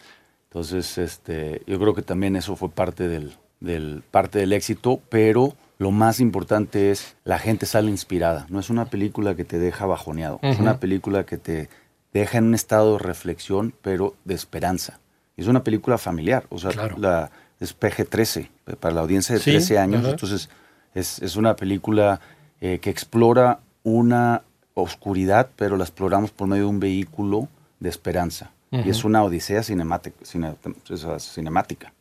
Entonces, 0.51 0.99
este, 0.99 1.63
yo 1.69 1.79
creo 1.79 1.95
que 1.95 2.03
también 2.03 2.35
eso 2.35 2.57
fue 2.57 2.69
parte 2.69 3.07
del, 3.07 3.33
del, 3.65 4.03
parte 4.11 4.39
del 4.39 4.53
éxito, 4.53 5.01
pero 5.09 5.55
lo 5.79 5.91
más 5.91 6.21
importante 6.21 6.91
es 6.91 7.17
la 7.25 7.39
gente 7.39 7.67
sale 7.67 7.91
inspirada. 7.91 8.47
No 8.49 8.61
es 8.61 8.71
una 8.71 8.85
película 8.87 9.35
que 9.35 9.45
te 9.45 9.59
deja 9.59 9.87
bajoneado, 9.87 10.39
es 10.43 10.59
una 10.59 10.79
película 10.79 11.25
que 11.27 11.37
te 11.39 11.69
deja 12.13 12.39
en 12.39 12.45
un 12.45 12.55
estado 12.55 12.93
de 12.93 12.99
reflexión, 13.01 13.75
pero 13.83 14.15
de 14.25 14.35
esperanza. 14.35 15.01
Es 15.37 15.49
una 15.49 15.65
película 15.65 15.99
familiar, 15.99 16.47
o 16.49 16.59
sea, 16.59 16.71
Claro. 16.71 16.97
la, 16.99 17.31
es 17.59 17.77
PG-13, 17.77 18.49
para 18.79 18.95
la 18.95 19.01
audiencia 19.01 19.35
de 19.35 19.41
Sí, 19.41 19.51
13 19.51 19.79
años, 19.79 20.05
entonces 20.07 20.49
es, 20.95 21.21
es 21.23 21.35
una 21.37 21.57
película 21.57 22.21
eh, 22.61 22.79
que 22.81 22.91
explora 22.91 23.59
una 23.83 24.43
oscuridad, 24.75 25.51
pero 25.57 25.77
la 25.77 25.85
exploramos 25.85 26.31
por 26.31 26.47
medio 26.49 26.65
de 26.65 26.69
un 26.71 26.81
vehículo 26.81 27.49
de 27.81 27.89
esperanza. 27.89 28.51
Y 28.71 28.91
es 28.91 29.05
una 29.05 29.23
odisea 29.23 29.63
cinemática. 29.63 30.17
cine- 30.25 30.57
o 30.91 30.97
sea, 30.97 31.21
cinemática. 31.21 31.93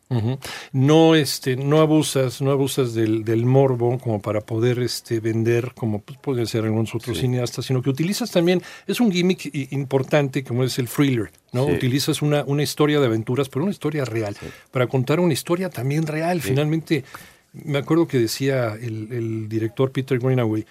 No, 0.72 1.16
este, 1.16 1.56
no 1.56 1.82
abusas, 1.82 2.42
no 2.42 2.52
abusas 2.52 2.94
del, 2.94 3.24
del 3.24 3.46
morbo 3.46 3.98
como 3.98 4.22
para 4.22 4.42
poder 4.42 4.80
este, 4.80 5.20
vender, 5.20 5.72
como 5.74 6.02
pues, 6.02 6.20
pueden 6.20 6.46
ser 6.46 6.66
algunos 6.66 6.94
otros 6.94 7.18
Sí. 7.18 7.22
cineastas, 7.24 7.66
sino 7.66 7.82
que 7.82 7.90
utilizas 7.90 8.30
también, 8.30 8.62
es 8.86 9.00
un 9.00 9.12
gimmick 9.12 9.50
importante 9.72 10.44
como 10.44 10.64
es 10.64 10.78
el 10.78 10.88
thriller, 10.88 11.32
¿no? 11.52 11.66
Sí. 11.66 11.72
Utilizas 11.74 12.22
una, 12.22 12.44
una 12.46 12.62
historia 12.64 13.00
de 13.00 13.08
aventuras, 13.08 13.50
pero 13.50 13.64
una 13.64 13.72
historia 13.72 14.06
real, 14.06 14.36
para 14.72 14.86
contar 14.88 15.20
una 15.20 15.34
historia 15.34 15.70
también 15.70 16.06
real. 16.06 16.42
Finalmente, 16.42 17.04
me 17.54 17.80
acuerdo 17.80 18.08
que 18.08 18.20
decía 18.20 18.76
el, 18.80 19.12
el 19.12 19.50
director 19.50 19.92
Peter 19.92 20.20
Greenaway, 20.20 20.66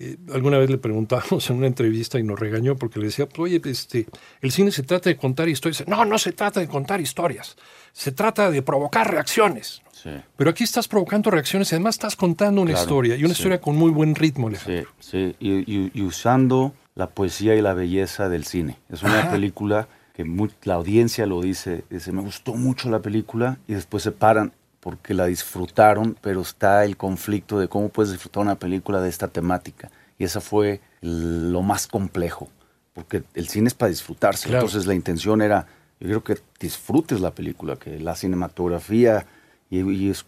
eh, 0.00 0.16
alguna 0.32 0.58
vez 0.58 0.70
le 0.70 0.78
preguntábamos 0.78 1.50
en 1.50 1.56
una 1.56 1.66
entrevista 1.66 2.18
y 2.18 2.22
nos 2.22 2.38
regañó 2.38 2.76
porque 2.76 3.00
le 3.00 3.06
decía, 3.06 3.28
pues, 3.28 3.38
oye, 3.52 3.60
este, 3.64 4.06
el 4.40 4.52
cine 4.52 4.70
se 4.70 4.82
trata 4.84 5.10
de 5.10 5.16
contar 5.16 5.48
historias. 5.48 5.86
No, 5.88 6.04
no 6.04 6.18
se 6.18 6.32
trata 6.32 6.60
de 6.60 6.68
contar 6.68 7.00
historias, 7.00 7.56
se 7.92 8.12
trata 8.12 8.50
de 8.50 8.62
provocar 8.62 9.10
reacciones. 9.10 9.82
Sí, 9.92 10.10
Pero 10.36 10.50
aquí 10.50 10.62
estás 10.62 10.86
provocando 10.86 11.28
reacciones 11.30 11.72
y 11.72 11.74
además 11.74 11.96
estás 11.96 12.14
contando 12.14 12.62
una 12.62 12.70
Claro, 12.70 12.84
historia 12.84 13.16
y 13.16 13.24
una 13.24 13.34
sí. 13.34 13.40
historia 13.40 13.60
con 13.60 13.74
muy 13.76 13.90
buen 13.90 14.14
ritmo, 14.14 14.48
sí, 14.48 14.54
Alejandro. 14.54 14.90
sí. 15.00 15.34
Y, 15.40 15.50
y- 15.74 15.90
y 15.92 16.02
usando 16.02 16.72
la 16.94 17.08
poesía 17.10 17.56
y 17.56 17.62
la 17.62 17.74
belleza 17.74 18.28
del 18.28 18.44
cine. 18.44 18.78
Es 18.90 19.02
una 19.02 19.20
Ajá. 19.20 19.30
película 19.32 19.88
que 20.14 20.24
mu- 20.24 20.48
la 20.62 20.74
audiencia 20.74 21.26
lo 21.26 21.40
dice, 21.40 21.84
dice, 21.90 22.12
me 22.12 22.22
gustó 22.22 22.54
mucho 22.54 22.88
la 22.90 23.00
película 23.00 23.58
y 23.66 23.74
después 23.74 24.04
se 24.04 24.12
paran 24.12 24.52
porque 24.78 25.14
la 25.14 25.26
disfrutaron, 25.26 26.16
pero 26.20 26.42
está 26.42 26.84
el 26.84 26.96
conflicto 26.96 27.58
de 27.58 27.66
cómo 27.68 27.88
puedes 27.88 28.12
disfrutar 28.12 28.42
una 28.44 28.54
película 28.56 29.00
de 29.00 29.08
esta 29.08 29.26
temática. 29.28 29.90
Y 30.16 30.24
esa 30.24 30.40
fue 30.40 30.80
lo 31.00 31.62
más 31.62 31.88
complejo, 31.88 32.48
porque 32.94 33.24
el 33.34 33.48
cine 33.48 33.66
es 33.66 33.74
para 33.74 33.90
disfrutarse. 33.90 34.48
Claro. 34.48 34.64
Entonces 34.64 34.86
la 34.86 34.94
intención 34.94 35.42
era, 35.42 35.66
yo 36.00 36.06
creo 36.06 36.24
que 36.24 36.38
disfrutes 36.60 37.20
la 37.20 37.34
película, 37.34 37.76
que 37.76 37.98
la 37.98 38.14
cinematografía 38.14 39.26
y, 39.70 39.80
y 39.80 40.10
es, 40.10 40.24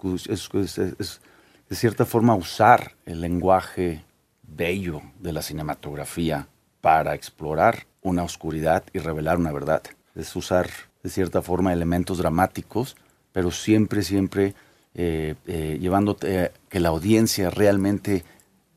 de 1.68 1.76
cierta 1.76 2.04
forma 2.04 2.34
usar 2.34 2.96
el 3.06 3.20
lenguaje 3.20 4.04
bello 4.42 5.02
de 5.20 5.32
la 5.32 5.42
cinematografía 5.42 6.48
para 6.80 7.14
explorar 7.14 7.86
una 8.02 8.22
oscuridad 8.22 8.84
y 8.92 8.98
revelar 8.98 9.38
una 9.38 9.52
verdad. 9.52 9.82
Es 10.14 10.34
usar 10.34 10.68
de 11.02 11.10
cierta 11.10 11.42
forma 11.42 11.72
elementos 11.72 12.18
dramáticos, 12.18 12.96
pero 13.32 13.50
siempre, 13.50 14.02
siempre 14.02 14.54
eh, 14.94 15.36
eh, 15.46 16.50
que 16.68 16.80
la 16.80 16.88
audiencia 16.88 17.50
realmente 17.50 18.24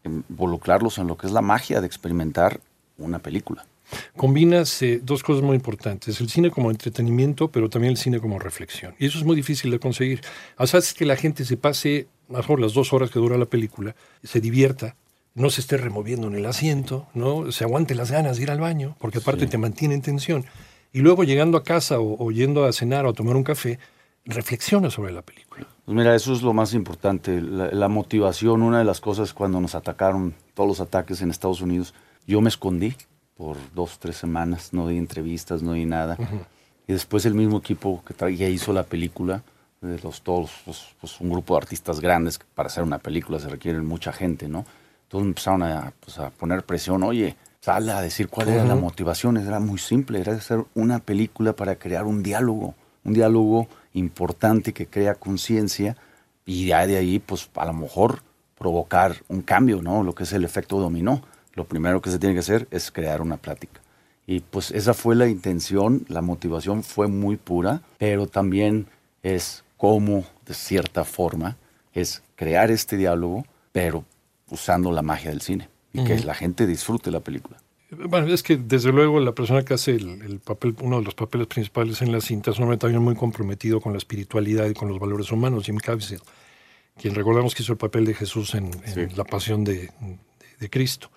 involucrarlos 0.03 0.97
en 0.97 1.07
lo 1.07 1.17
que 1.17 1.27
es 1.27 1.33
la 1.33 1.41
magia 1.41 1.81
de 1.81 1.87
experimentar 1.87 2.59
una 2.97 3.19
película. 3.19 3.65
Combinas 4.15 4.81
eh, 4.81 4.99
dos 5.03 5.23
cosas 5.23 5.43
muy 5.43 5.55
importantes, 5.55 6.19
el 6.21 6.29
cine 6.29 6.49
como 6.49 6.71
entretenimiento, 6.71 7.49
pero 7.49 7.69
también 7.69 7.91
el 7.91 7.97
cine 7.97 8.19
como 8.19 8.39
reflexión. 8.39 8.95
Y 8.99 9.07
eso 9.07 9.17
es 9.17 9.23
muy 9.23 9.35
difícil 9.35 9.71
de 9.71 9.79
conseguir. 9.79 10.21
O 10.57 10.67
sea, 10.67 10.79
es 10.79 10.93
que 10.93 11.05
la 11.05 11.15
gente 11.15 11.45
se 11.45 11.57
pase, 11.57 12.07
mejor 12.29 12.59
las 12.59 12.73
dos 12.73 12.93
horas 12.93 13.09
que 13.11 13.19
dura 13.19 13.37
la 13.37 13.45
película, 13.45 13.95
se 14.23 14.39
divierta, 14.39 14.95
no 15.35 15.49
se 15.49 15.61
esté 15.61 15.77
removiendo 15.77 16.27
en 16.27 16.35
el 16.35 16.45
asiento, 16.45 17.07
no 17.13 17.51
se 17.51 17.63
aguante 17.63 17.95
las 17.95 18.11
ganas 18.11 18.37
de 18.37 18.43
ir 18.43 18.51
al 18.51 18.59
baño, 18.59 18.95
porque 18.99 19.17
aparte 19.17 19.47
te 19.47 19.57
mantiene 19.57 19.95
en 19.95 20.01
tensión. 20.01 20.45
Y 20.91 20.99
luego 20.99 21.23
llegando 21.23 21.57
a 21.57 21.63
casa 21.63 21.99
o, 21.99 22.23
o 22.23 22.31
yendo 22.31 22.65
a 22.65 22.73
cenar 22.73 23.05
o 23.05 23.09
a 23.09 23.13
tomar 23.13 23.35
un 23.35 23.43
café, 23.43 23.79
reflexiona 24.25 24.89
sobre 24.89 25.11
la 25.11 25.21
película. 25.21 25.67
Pues 25.85 25.97
mira, 25.97 26.15
eso 26.15 26.33
es 26.33 26.41
lo 26.43 26.53
más 26.53 26.73
importante, 26.73 27.41
la, 27.41 27.71
la 27.71 27.87
motivación. 27.87 28.61
Una 28.61 28.79
de 28.79 28.85
las 28.85 29.01
cosas 29.01 29.33
cuando 29.33 29.59
nos 29.59 29.75
atacaron 29.75 30.33
todos 30.53 30.69
los 30.69 30.79
ataques 30.79 31.21
en 31.21 31.31
Estados 31.31 31.61
Unidos, 31.61 31.93
yo 32.25 32.39
me 32.39 32.49
escondí 32.49 32.95
por 33.43 33.57
dos, 33.75 33.99
tres 33.99 34.15
semanas, 34.15 34.69
no 34.71 34.87
di 34.87 34.97
entrevistas, 34.97 35.61
no 35.61 35.73
di 35.73 35.85
nada. 35.85 36.15
Y 36.87 36.93
después 36.93 37.25
el 37.25 37.33
mismo 37.33 37.57
equipo 37.57 38.01
que 38.07 38.15
tra- 38.15 38.33
ya 38.33 38.47
hizo 38.47 38.71
la 38.71 38.83
película, 38.83 39.43
de 39.81 39.99
los 39.99 40.21
todos, 40.21 40.49
pues, 40.63 40.77
pues, 41.01 41.19
un 41.19 41.29
grupo 41.29 41.53
de 41.55 41.57
artistas 41.57 41.99
grandes, 41.99 42.37
que 42.37 42.45
para 42.55 42.67
hacer 42.67 42.83
una 42.83 42.99
película 42.99 43.39
se 43.39 43.49
requieren 43.49 43.85
mucha 43.85 44.13
gente, 44.13 44.47
¿no? 44.47 44.65
Todos 45.09 45.25
empezaron 45.25 45.61
a, 45.63 45.91
pues, 45.99 46.17
a 46.19 46.29
poner 46.29 46.63
presión, 46.63 47.03
oye, 47.03 47.35
sal 47.59 47.89
a 47.89 47.99
decir 47.99 48.29
cuál 48.29 48.47
era 48.47 48.63
la 48.63 48.75
motivación, 48.75 49.35
era 49.35 49.59
muy 49.59 49.77
simple, 49.77 50.21
era 50.21 50.31
hacer 50.31 50.63
una 50.73 50.99
película 50.99 51.51
para 51.51 51.75
crear 51.75 52.05
un 52.05 52.23
diálogo, 52.23 52.75
un 53.03 53.11
diálogo 53.13 53.67
importante 53.93 54.71
que 54.71 54.87
crea 54.87 55.15
conciencia 55.15 55.97
y 56.45 56.67
ya 56.67 56.87
de 56.87 56.95
ahí, 56.95 57.19
pues 57.19 57.49
a 57.55 57.65
lo 57.65 57.73
mejor 57.73 58.21
provocar 58.57 59.17
un 59.27 59.41
cambio, 59.41 59.81
¿no? 59.81 60.01
Lo 60.03 60.15
que 60.15 60.23
es 60.23 60.31
el 60.31 60.45
efecto 60.45 60.79
dominó. 60.79 61.21
Lo 61.53 61.65
primero 61.65 62.01
que 62.01 62.09
se 62.11 62.19
tiene 62.19 62.33
que 62.35 62.39
hacer 62.39 62.67
es 62.71 62.91
crear 62.91 63.21
una 63.21 63.37
plática. 63.37 63.79
Y 64.25 64.39
pues 64.39 64.71
esa 64.71 64.93
fue 64.93 65.15
la 65.15 65.27
intención, 65.27 66.05
la 66.07 66.21
motivación 66.21 66.83
fue 66.83 67.07
muy 67.07 67.35
pura, 67.37 67.81
pero 67.97 68.25
también 68.27 68.87
es 69.21 69.63
cómo, 69.77 70.23
de 70.47 70.53
cierta 70.53 71.03
forma, 71.03 71.57
es 71.93 72.23
crear 72.35 72.71
este 72.71 72.95
diálogo, 72.97 73.45
pero 73.71 74.05
usando 74.49 74.91
la 74.91 75.01
magia 75.01 75.29
del 75.29 75.41
cine 75.41 75.67
y 75.93 76.03
que 76.05 76.19
la 76.19 76.33
gente 76.33 76.65
disfrute 76.65 77.11
la 77.11 77.19
película. 77.19 77.57
Bueno, 77.91 78.25
es 78.33 78.41
que 78.41 78.57
desde 78.57 78.91
luego 78.91 79.19
la 79.19 79.33
persona 79.33 79.63
que 79.63 79.75
hace 79.75 79.91
el, 79.91 80.21
el 80.23 80.39
papel, 80.39 80.75
uno 80.81 80.97
de 80.99 81.03
los 81.05 81.13
papeles 81.13 81.45
principales 81.45 82.01
en 82.01 82.11
la 82.11 82.21
cinta 82.21 82.49
es 82.49 82.57
un 82.57 82.63
hombre 82.63 82.77
también 82.79 83.03
muy 83.03 83.15
comprometido 83.15 83.79
con 83.81 83.91
la 83.93 83.99
espiritualidad 83.99 84.67
y 84.67 84.73
con 84.73 84.87
los 84.89 84.99
valores 84.99 85.31
humanos, 85.31 85.65
Jim 85.65 85.77
Caviezel, 85.77 86.19
quien 86.99 87.13
recordamos 87.13 87.53
que 87.53 87.61
hizo 87.61 87.73
el 87.73 87.77
papel 87.77 88.05
de 88.05 88.15
Jesús 88.15 88.55
en, 88.55 88.71
en 88.85 89.15
La 89.15 89.23
Pasión 89.25 89.63
de, 89.63 89.73
de- 89.99 90.17
de 90.59 90.69
Cristo. 90.69 91.11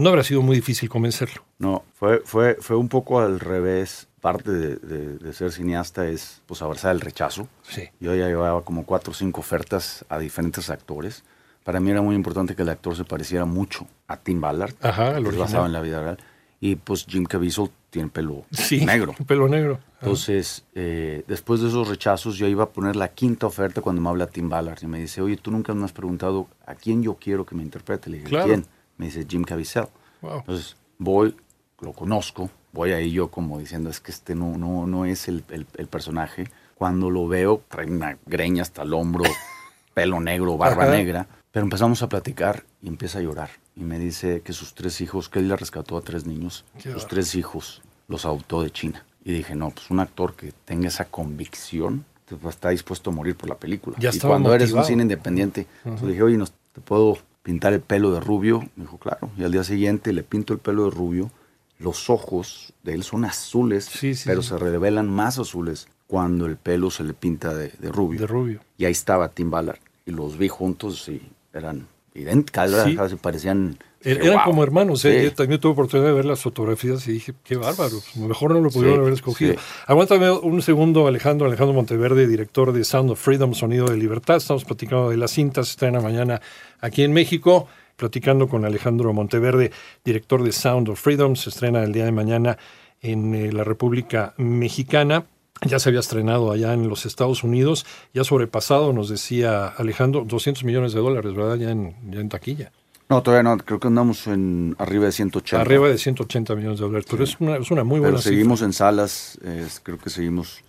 No 0.00 0.08
habrá 0.10 0.22
sido 0.24 0.42
muy 0.42 0.56
difícil 0.56 0.88
convencerlo. 0.88 1.42
No, 1.58 1.84
fue, 1.94 2.22
fue, 2.24 2.56
fue 2.60 2.76
un 2.76 2.88
poco 2.88 3.20
al 3.20 3.40
revés. 3.40 4.06
Parte 4.20 4.50
de, 4.50 4.76
de- 4.76 5.16
de 5.18 5.32
ser 5.32 5.50
cineasta 5.50 6.06
es 6.06 6.42
pues 6.46 6.60
abrazar 6.60 6.94
el 6.94 7.00
rechazo. 7.00 7.48
Sí. 7.62 7.84
Yo 8.00 8.14
ya 8.14 8.26
llevaba 8.26 8.62
como 8.62 8.84
cuatro 8.84 9.12
o 9.12 9.14
cinco 9.14 9.40
ofertas 9.40 10.04
a 10.10 10.18
diferentes 10.18 10.68
actores. 10.68 11.24
Para 11.64 11.80
mí 11.80 11.90
era 11.90 12.02
muy 12.02 12.14
importante 12.16 12.54
que 12.54 12.60
el 12.62 12.68
actor 12.68 12.94
se 12.96 13.04
pareciera 13.04 13.46
mucho 13.46 13.86
a 14.08 14.16
Tim 14.18 14.40
Ballard, 14.40 14.74
Ajá, 14.82 15.16
el 15.16 15.24
que 15.28 15.36
basado 15.36 15.64
en 15.66 15.72
la 15.72 15.80
vida 15.80 16.02
real. 16.02 16.18
Y 16.60 16.76
pues 16.76 17.06
Jim 17.08 17.24
Caviezel 17.24 17.70
tiene 17.88 18.08
pelo 18.10 18.44
Sí, 18.50 18.84
negro. 18.84 19.14
Pelo 19.26 19.48
negro. 19.48 19.80
Entonces, 20.02 20.64
eh, 20.74 21.24
después 21.26 21.60
de 21.62 21.68
esos 21.68 21.88
rechazos, 21.88 22.36
yo 22.36 22.46
iba 22.46 22.64
a 22.64 22.68
poner 22.68 22.96
la 22.96 23.08
quinta 23.08 23.46
oferta 23.46 23.80
cuando 23.80 24.02
me 24.02 24.08
habla 24.10 24.26
Tim 24.26 24.48
Ballard 24.50 24.78
y 24.82 24.86
me 24.86 24.98
dice, 25.00 25.22
oye, 25.22 25.38
tú 25.38 25.50
nunca 25.50 25.72
me 25.72 25.84
has 25.86 25.92
preguntado 25.92 26.46
a 26.66 26.74
quién 26.74 27.02
yo 27.02 27.14
quiero 27.14 27.46
que 27.46 27.54
me 27.54 27.62
interprete. 27.62 28.10
Le 28.10 28.18
dije, 28.18 28.28
Claro. 28.28 28.46
¿quién? 28.46 28.66
Me 29.00 29.06
dice 29.06 29.24
Jim 29.26 29.44
Caviezel. 29.44 29.86
Wow. 30.20 30.40
Entonces, 30.40 30.76
voy, 30.98 31.34
lo 31.80 31.94
conozco, 31.94 32.50
voy 32.72 32.92
ahí 32.92 33.10
yo 33.12 33.30
como 33.30 33.58
diciendo, 33.58 33.88
es 33.88 33.98
que 33.98 34.10
este 34.10 34.34
no, 34.34 34.58
no, 34.58 34.86
no 34.86 35.06
es 35.06 35.26
el, 35.26 35.42
el- 35.48 35.66
el 35.78 35.86
personaje. 35.86 36.50
Cuando 36.74 37.08
lo 37.10 37.26
veo, 37.26 37.62
trae 37.68 37.86
una 37.90 38.18
greña 38.26 38.60
hasta 38.60 38.82
el 38.82 38.92
hombro, 38.92 39.24
pelo 39.94 40.20
negro, 40.20 40.58
barba 40.58 40.82
Ajá. 40.84 40.92
negra. 40.92 41.26
Pero 41.50 41.64
empezamos 41.64 42.02
a 42.02 42.10
platicar 42.10 42.64
y 42.82 42.88
empieza 42.88 43.20
a 43.20 43.22
llorar. 43.22 43.48
Y 43.74 43.84
me 43.84 43.98
dice 43.98 44.42
que 44.42 44.52
sus 44.52 44.74
tres 44.74 45.00
hijos, 45.00 45.30
que 45.30 45.38
él 45.38 45.48
le 45.48 45.56
rescató 45.56 45.96
a 45.96 46.02
tres 46.02 46.26
niños, 46.26 46.66
Qué 46.74 46.82
sus 46.82 46.92
bárbaro. 46.92 47.08
tres 47.08 47.34
hijos 47.36 47.80
los 48.06 48.26
adoptó 48.26 48.62
de 48.62 48.70
China. 48.70 49.04
Y 49.24 49.32
dije, 49.32 49.54
no, 49.54 49.70
pues 49.70 49.90
un 49.90 50.00
actor 50.00 50.34
que 50.34 50.52
tenga 50.66 50.88
esa 50.88 51.06
convicción 51.06 52.04
está 52.48 52.68
dispuesto 52.68 53.08
a 53.10 53.12
morir 53.14 53.34
por 53.34 53.48
la 53.48 53.56
película. 53.56 53.96
Ya 53.98 54.10
y 54.12 54.18
cuando 54.20 54.54
eres 54.54 54.72
un 54.72 54.84
cine 54.84 55.02
independiente, 55.02 55.66
entonces 55.84 56.08
dije, 56.08 56.22
oye, 56.22 56.36
¿nos- 56.36 56.52
¿te 56.72 56.80
puedo 56.82 57.18
pintar 57.42 57.72
el 57.72 57.80
pelo 57.80 58.12
de 58.12 58.20
rubio? 58.20 58.60
Me 58.76 58.84
dijo, 58.84 58.98
claro. 58.98 59.30
Y 59.36 59.44
al 59.44 59.52
día 59.52 59.64
siguiente 59.64 60.12
le 60.12 60.22
pinto 60.22 60.52
el 60.52 60.58
pelo 60.58 60.84
de 60.84 60.90
rubio. 60.90 61.30
Los 61.78 62.10
ojos 62.10 62.74
de 62.82 62.94
él 62.94 63.02
son 63.04 63.24
azules, 63.24 63.86
Sí, 63.86 64.14
sí, 64.14 64.24
pero 64.26 64.42
sí. 64.42 64.50
se 64.50 64.58
revelan 64.58 65.08
más 65.08 65.38
azules 65.38 65.88
cuando 66.06 66.46
el 66.46 66.56
pelo 66.56 66.90
se 66.90 67.04
le 67.04 67.14
pinta 67.14 67.54
de, 67.54 67.68
de 67.78 67.90
rubio. 67.92 68.20
De 68.20 68.26
rubio. 68.26 68.60
Y 68.76 68.84
ahí 68.84 68.92
estaba 68.92 69.30
Tim 69.30 69.50
Ballard. 69.50 69.78
Y 70.04 70.10
los 70.10 70.36
vi 70.36 70.48
juntos 70.48 71.08
y 71.08 71.22
eran 71.52 71.86
idénticas. 72.14 72.70
Sí. 72.84 72.96
Parecían... 73.20 73.78
Er- 74.02 74.14
dije, 74.16 74.26
Eran 74.28 74.36
"Wow". 74.38 74.44
como 74.46 74.62
hermanos. 74.62 75.04
¿eh? 75.04 75.18
Sí. 75.18 75.24
Yo 75.24 75.34
también 75.34 75.60
tuve 75.60 75.72
oportunidad 75.72 76.08
de 76.08 76.14
ver 76.14 76.24
las 76.24 76.40
fotografías 76.40 77.06
y 77.06 77.12
dije, 77.12 77.34
qué 77.44 77.56
bárbaro. 77.56 77.96
Mejor 78.16 78.52
no 78.52 78.60
lo 78.60 78.70
pudieron 78.70 78.96
Sí, 78.96 79.00
haber 79.02 79.12
escogido. 79.12 79.54
Aguántame 79.86 80.30
un 80.30 80.62
segundo, 80.62 81.06
Alejandro. 81.06 81.46
Alejandro 81.46 81.74
Monteverde, 81.74 82.26
director 82.26 82.72
de 82.72 82.82
Sound 82.84 83.10
of 83.10 83.20
Freedom, 83.20 83.52
Sonido 83.54 83.86
de 83.86 83.96
Libertad. 83.98 84.36
Estamos 84.36 84.64
platicando 84.64 85.10
de 85.10 85.18
las 85.18 85.32
cintas. 85.32 85.66
Se 85.66 85.72
estrena 85.72 86.00
mañana 86.00 86.40
aquí 86.80 87.02
en 87.02 87.12
México. 87.12 87.68
Platicando 87.96 88.48
con 88.48 88.64
Alejandro 88.64 89.12
Monteverde, 89.12 89.70
director 90.02 90.42
de 90.42 90.52
Sound 90.52 90.88
of 90.88 90.98
Freedom. 90.98 91.36
Se 91.36 91.50
estrena 91.50 91.82
el 91.84 91.92
día 91.92 92.06
de 92.06 92.12
mañana 92.12 92.56
en 93.02 93.34
eh, 93.34 93.52
la 93.52 93.62
República 93.64 94.32
Mexicana. 94.38 95.26
Ya 95.66 95.78
se 95.78 95.90
había 95.90 96.00
estrenado 96.00 96.52
allá 96.52 96.72
en 96.72 96.88
los 96.88 97.04
Estados 97.06 97.44
Unidos. 97.44 97.84
Ya 98.14 98.24
sobrepasado, 98.24 98.92
nos 98.92 99.08
decía 99.08 99.66
Alejandro, 99.66 100.24
200 100.26 100.64
millones 100.64 100.92
de 100.92 101.00
dólares, 101.00 101.34
¿verdad? 101.34 101.56
Ya 101.56 101.70
en, 101.70 101.94
ya 102.10 102.20
en 102.20 102.28
taquilla. 102.28 102.72
No, 103.08 103.22
todavía 103.22 103.42
no. 103.42 103.58
Creo 103.58 103.80
que 103.80 103.88
andamos 103.88 104.26
en 104.26 104.74
arriba 104.78 105.06
de 105.06 105.12
180. 105.12 105.60
Arriba 105.60 105.88
de 105.88 105.98
180 105.98 106.54
millones 106.54 106.78
de 106.78 106.84
dólares. 106.86 107.06
Pero 107.10 107.24
es, 107.24 107.38
una, 107.40 107.56
es 107.56 107.70
una 107.70 107.84
muy 107.84 107.98
Pero 108.00 108.12
buena 108.12 108.22
seguimos 108.22 108.60
cifra. 108.60 108.66
en 108.66 108.72
salas. 108.72 109.38
creo 109.82 109.98
que 109.98 110.10
seguimos 110.10 110.62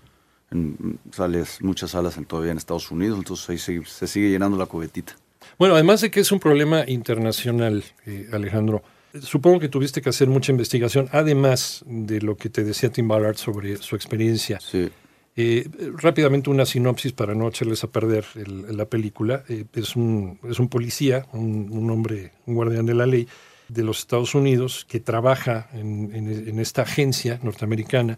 en 0.50 1.00
sales, 1.12 1.60
muchas 1.62 1.92
salas 1.92 2.18
en, 2.18 2.26
todavía 2.26 2.52
en 2.52 2.58
Estados 2.58 2.92
Unidos. 2.92 3.18
Entonces 3.20 3.50
ahí 3.50 3.58
se, 3.58 3.86
se 3.86 4.08
sigue 4.08 4.30
llenando 4.30 4.58
la 4.58 4.66
cubetita. 4.66 5.14
Bueno, 5.58 5.76
además 5.76 6.02
de 6.02 6.12
que 6.12 6.20
es 6.20 6.32
un 6.32 6.40
problema 6.40 6.84
internacional, 6.88 7.84
eh, 8.06 8.28
Alejandro, 8.34 8.84
supongo 9.22 9.60
que 9.60 9.70
tuviste 9.70 10.01
que 10.01 10.10
hacer 10.10 10.27
mucha 10.27 10.51
investigación, 10.51 11.10
además 11.12 11.84
de 11.88 12.22
lo 12.22 12.38
que 12.38 12.50
te 12.50 12.63
decía 12.63 12.91
Tim 12.91 13.08
Ballard 13.08 13.38
sobre 13.38 13.77
su 13.77 13.96
experiencia. 13.96 14.60
Sí. 14.60 14.89
Eh, 15.36 15.70
rápidamente 15.98 16.50
una 16.50 16.65
sinopsis 16.65 17.13
para 17.13 17.34
no 17.34 17.48
echarles 17.48 17.84
a 17.84 17.88
perder 17.91 18.25
el- 18.36 18.75
la 18.75 18.86
película. 18.86 19.44
Eh, 19.48 19.65
es, 19.74 19.96
un, 19.96 20.39
es 20.50 20.60
un 20.60 20.68
policía, 20.68 21.25
un, 21.34 21.70
un 21.72 21.89
hombre, 21.89 22.34
un 22.46 22.56
guardián 22.56 22.86
de 22.86 22.94
la 22.94 23.06
ley 23.06 23.27
de 23.70 23.84
los 23.84 24.00
Estados 24.00 24.36
Unidos 24.36 24.86
que 24.89 25.00
trabaja 25.00 25.70
en, 25.74 26.13
en- 26.13 26.50
en 26.50 26.60
esta 26.60 26.82
agencia 26.82 27.39
norteamericana, 27.44 28.18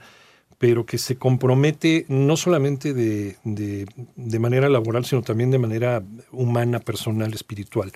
pero 0.58 0.86
que 0.88 0.98
se 0.98 1.16
compromete 1.18 2.06
no 2.08 2.36
solamente 2.36 2.94
de, 2.96 3.36
de- 3.44 3.86
de 4.16 4.40
manera 4.40 4.68
laboral, 4.70 5.06
sino 5.06 5.22
también 5.22 5.52
de 5.52 5.60
manera 5.60 6.02
humana, 6.32 6.80
personal, 6.80 7.32
espiritual, 7.34 7.92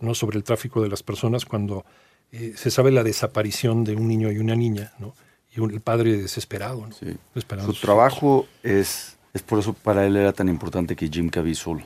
¿no? 0.00 0.14
sobre 0.14 0.38
el 0.38 0.44
tráfico 0.44 0.80
de 0.82 0.88
las 0.88 1.02
personas 1.02 1.44
cuando 1.44 1.84
eh, 2.32 2.54
se 2.56 2.70
sabe 2.70 2.90
la 2.90 3.02
desaparición 3.04 3.84
de 3.84 3.94
un 3.94 4.08
niño 4.08 4.30
y 4.32 4.38
una 4.38 4.56
niña, 4.56 4.92
¿no? 4.98 5.14
y 5.54 5.60
un- 5.60 5.70
el 5.70 5.80
padre 5.80 6.16
desesperado. 6.16 6.86
¿no? 6.86 6.92
Sí. 6.94 7.16
Su 7.74 7.80
trabajo 7.80 8.46
es, 8.62 9.16
es 9.34 9.42
por 9.42 9.58
eso 9.58 9.74
para 9.74 10.06
él 10.06 10.16
era 10.16 10.32
tan 10.32 10.48
importante 10.48 10.96
que 10.96 11.08
Jim 11.08 11.28
Caviezel 11.28 11.84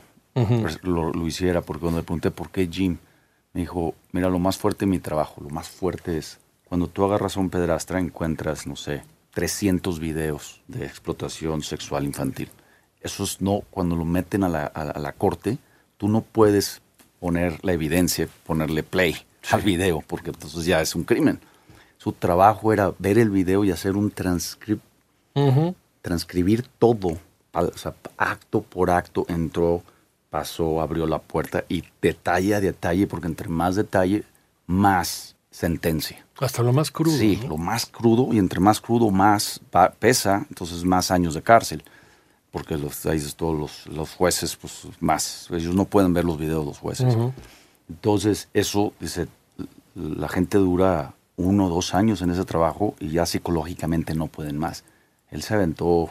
pues, 0.61 0.81
lo, 0.83 1.11
lo 1.11 1.27
hiciera, 1.27 1.61
porque 1.61 1.81
cuando 1.81 1.99
le 1.99 2.03
pregunté 2.05 2.31
por 2.31 2.49
qué 2.51 2.67
Jim, 2.71 2.97
me 3.53 3.61
dijo, 3.61 3.95
mira, 4.11 4.29
lo 4.29 4.39
más 4.39 4.55
fuerte 4.57 4.85
de 4.85 4.91
mi 4.91 4.99
trabajo, 4.99 5.41
lo 5.41 5.49
más 5.49 5.67
fuerte 5.67 6.17
es 6.17 6.39
cuando 6.65 6.87
tú 6.87 7.03
agarras 7.05 7.37
a 7.37 7.39
un 7.39 7.49
pedrastra 7.49 7.99
encuentras, 7.99 8.67
no 8.67 8.75
sé, 8.75 9.03
300 9.33 9.99
videos 9.99 10.61
de 10.67 10.85
explotación 10.85 11.61
sexual 11.63 12.03
infantil. 12.05 12.49
Eso 13.01 13.23
es 13.23 13.41
no, 13.41 13.61
cuando 13.71 13.95
lo 13.95 14.05
meten 14.05 14.43
a 14.43 14.49
la, 14.49 14.65
a 14.65 14.83
la- 14.85 14.91
a 14.91 14.99
la 14.99 15.11
corte, 15.13 15.57
tú 15.97 16.07
no 16.07 16.21
puedes 16.21 16.81
poner 17.19 17.59
la 17.63 17.73
evidencia, 17.73 18.27
ponerle 18.45 18.83
play 18.83 19.15
al 19.51 19.61
video, 19.61 20.03
porque 20.05 20.29
entonces 20.29 20.65
ya 20.65 20.81
es 20.81 20.95
un 20.95 21.03
crimen. 21.03 21.39
Su 21.97 22.11
trabajo 22.13 22.71
era 22.73 22.93
ver 22.99 23.17
el 23.17 23.29
video 23.29 23.63
y 23.63 23.71
hacer 23.71 23.95
un 23.95 24.11
transcript 24.11 24.83
transcribir 26.01 26.65
todo 26.79 27.17
al- 27.53 27.67
o 27.73 27.77
sea, 27.77 27.93
acto 28.17 28.61
por 28.61 28.89
acto 28.89 29.25
entró, 29.29 29.83
pasó, 30.29 30.81
abrió 30.81 31.05
la 31.05 31.19
puerta 31.19 31.63
y 31.69 31.83
detalle 32.01 32.55
a 32.55 32.59
detalle, 32.61 33.07
porque 33.07 33.27
entre 33.27 33.47
más 33.49 33.75
detalle, 33.75 34.23
más 34.67 35.35
sentencia. 35.51 36.25
Hasta 36.39 36.61
lo 36.63 36.71
más 36.73 36.91
crudo. 36.91 37.17
Sí, 37.17 37.39
¿no? 37.43 37.49
lo 37.49 37.57
más 37.57 37.85
crudo 37.85 38.33
y 38.33 38.37
entre 38.37 38.59
más 38.59 38.79
crudo 38.79 39.09
más 39.09 39.59
pesa, 39.99 40.45
entonces 40.49 40.83
más 40.83 41.09
años 41.11 41.33
de 41.33 41.41
cárcel. 41.41 41.83
Porque 42.51 42.77
los, 42.77 43.05
ahí 43.05 43.21
todos 43.35 43.57
los, 43.59 43.87
los 43.87 44.11
jueces, 44.13 44.55
pues 44.55 44.87
más, 44.99 45.47
ellos 45.51 45.75
no 45.75 45.85
pueden 45.85 46.13
ver 46.13 46.25
los 46.25 46.37
videos 46.39 46.65
los 46.65 46.79
jueces. 46.79 47.13
Ujú. 47.13 47.33
Entonces, 47.89 48.47
eso, 48.53 48.93
dice, 48.99 49.27
la 49.95 50.27
gente 50.29 50.57
dura 50.57 51.13
uno 51.35 51.65
o 51.67 51.69
dos 51.69 51.93
años 51.93 52.21
en 52.21 52.31
ese 52.31 52.45
trabajo 52.45 52.95
y 52.99 53.09
ya 53.09 53.25
psicológicamente 53.25 54.15
no 54.15 54.27
pueden 54.27 54.57
más. 54.57 54.83
Él 55.29 55.43
se 55.43 55.53
aventó 55.53 56.09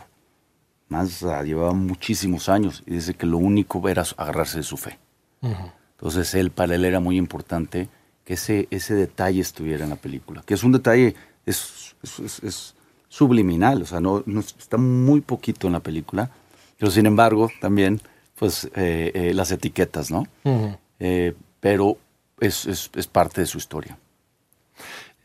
más, 0.88 1.20
llevaba 1.44 1.72
muchísimos 1.72 2.48
años 2.48 2.82
y 2.86 2.92
dice 2.94 3.14
que 3.14 3.26
lo 3.26 3.38
único 3.38 3.88
era 3.88 4.04
agarrarse 4.16 4.58
de 4.58 4.62
su 4.62 4.76
fe. 4.76 4.98
Entonces, 5.42 6.34
él, 6.34 6.50
para 6.50 6.74
él 6.74 6.84
era 6.84 7.00
muy 7.00 7.16
importante 7.16 7.88
que 8.24 8.34
ese, 8.34 8.68
ese 8.70 8.94
detalle 8.94 9.40
estuviera 9.40 9.84
en 9.84 9.90
la 9.90 9.96
película, 9.96 10.42
que 10.44 10.54
es 10.54 10.62
un 10.62 10.72
detalle, 10.72 11.14
es, 11.44 11.94
es, 12.02 12.18
es- 12.20 12.42
es 12.42 12.74
subliminal, 13.08 13.82
o 13.82 13.86
sea, 13.86 14.00
no, 14.00 14.22
no- 14.26 14.40
está 14.40 14.76
muy 14.76 15.20
poquito 15.20 15.66
en 15.66 15.72
la 15.74 15.80
película, 15.80 16.30
pero 16.78 16.90
sin 16.90 17.06
embargo, 17.06 17.50
también, 17.60 18.00
pues, 18.38 18.70
eh, 18.76 19.12
eh, 19.14 19.34
las 19.34 19.50
etiquetas, 19.52 20.10
¿no? 20.10 20.26
Eh, 21.00 21.34
pero 21.60 21.96
es, 22.40 22.66
es- 22.66 22.90
es 22.94 23.06
parte 23.06 23.40
de 23.40 23.46
su 23.46 23.58
historia. 23.58 23.98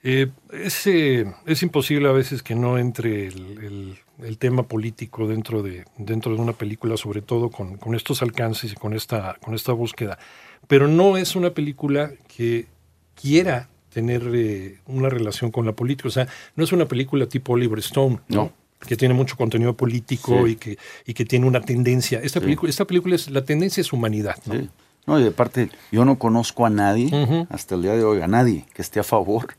Es, 0.04 0.88
es 0.88 1.62
imposible 1.64 2.10
a 2.10 2.12
veces 2.12 2.42
que 2.42 2.56
no 2.56 2.78
entre 2.80 3.28
el, 3.28 3.64
el- 3.64 3.98
el 4.26 4.38
tema 4.38 4.64
político 4.64 5.28
dentro 5.28 5.62
de, 5.64 5.86
dentro 5.98 6.34
de 6.36 6.42
una 6.42 6.54
película, 6.54 6.96
sobre 6.98 7.22
todo 7.22 7.50
con, 7.50 7.78
con 7.78 7.96
estos 7.96 8.22
alcances 8.22 8.72
y 8.72 8.76
con 8.76 8.94
esta, 8.94 9.36
con 9.44 9.54
esta 9.56 9.74
búsqueda. 9.74 10.18
Pero 10.68 10.88
no 10.88 11.18
es 11.18 11.36
una 11.36 11.52
película 11.52 12.12
que 12.36 12.68
quiera 13.20 13.68
tener 13.94 14.24
eh, 14.34 14.80
una 14.88 15.10
relación 15.10 15.52
con 15.52 15.66
la 15.66 15.74
política. 15.74 16.08
O 16.08 16.12
sea, 16.12 16.28
no 16.56 16.64
es 16.64 16.72
una 16.72 16.88
película 16.88 17.26
tipo 17.28 17.54
Oliver 17.54 17.80
Stone, 17.80 18.20
¿no? 18.30 18.36
No. 18.36 18.52
que 18.88 18.98
tiene 18.98 19.14
mucho 19.14 19.38
contenido 19.38 19.76
político 19.78 20.46
Sí. 20.48 20.54
y, 20.54 20.56
que, 20.56 20.78
y 21.06 21.14
que 21.14 21.24
tiene 21.24 21.46
una 21.46 21.62
tendencia. 21.62 22.20
Esta, 22.24 22.40
Sí. 22.40 22.46
película, 22.46 22.70
esta 22.72 22.86
película 22.86 23.14
es, 23.16 23.30
la 23.30 23.46
tendencia 23.46 23.80
es 23.82 23.94
humanidad. 23.94 24.38
¿no? 24.48 24.56
¿sí? 24.56 24.70
No, 25.06 25.20
y 25.20 25.28
aparte, 25.28 25.70
yo 25.92 26.04
no 26.04 26.18
conozco 26.18 26.66
a 26.66 26.70
nadie, 26.72 27.12
hasta 27.52 27.76
el 27.76 27.84
día 27.84 27.94
de 27.96 28.04
hoy, 28.04 28.22
a 28.22 28.28
nadie 28.28 28.66
que 28.74 28.82
esté 28.82 29.00
a 29.00 29.04
favor 29.04 29.50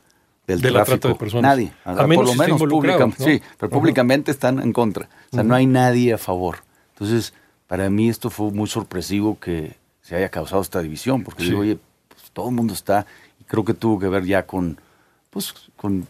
del 0.49 0.61
De 0.61 0.71
la 0.73 0.79
tráfico. 0.85 0.99
trata 0.99 1.09
de 1.11 1.15
personas. 1.21 1.43
Nadie. 1.53 1.73
A 1.85 1.95
por 1.95 2.09
menos 2.09 2.25
lo 2.25 2.27
si 2.27 2.33
está 2.33 2.45
menos 2.45 2.61
públicamente. 2.63 3.17
¿no? 3.21 3.25
Sí, 3.33 3.43
pero 3.59 3.71
públicamente 3.71 4.31
están 4.33 4.59
en 4.61 4.73
contra. 4.73 5.09
O 5.31 5.35
sea, 5.37 5.45
no 5.45 5.55
hay 5.55 5.67
nadie 5.67 6.13
a 6.15 6.19
favor. 6.19 6.57
Entonces, 6.95 7.33
para 7.69 7.89
mí 7.91 8.09
esto 8.09 8.29
fue 8.29 8.51
muy 8.51 8.67
sorpresivo 8.67 9.39
que 9.39 9.77
se 10.01 10.17
haya 10.17 10.31
causado 10.31 10.63
esta 10.63 10.83
división, 10.83 11.23
porque 11.23 11.45
Sí. 11.45 11.51
digo, 11.51 11.61
oye, 11.61 11.79
pues, 12.09 12.31
todo 12.33 12.49
el 12.49 12.57
mundo 12.57 12.75
está, 12.75 13.07
creo 13.53 13.67
que 13.67 13.75
tuvo 13.75 13.99
que 13.99 14.09
ver 14.09 14.25
ya 14.25 14.47
con, 14.47 14.81
pues, 15.29 15.53
con 15.77 16.09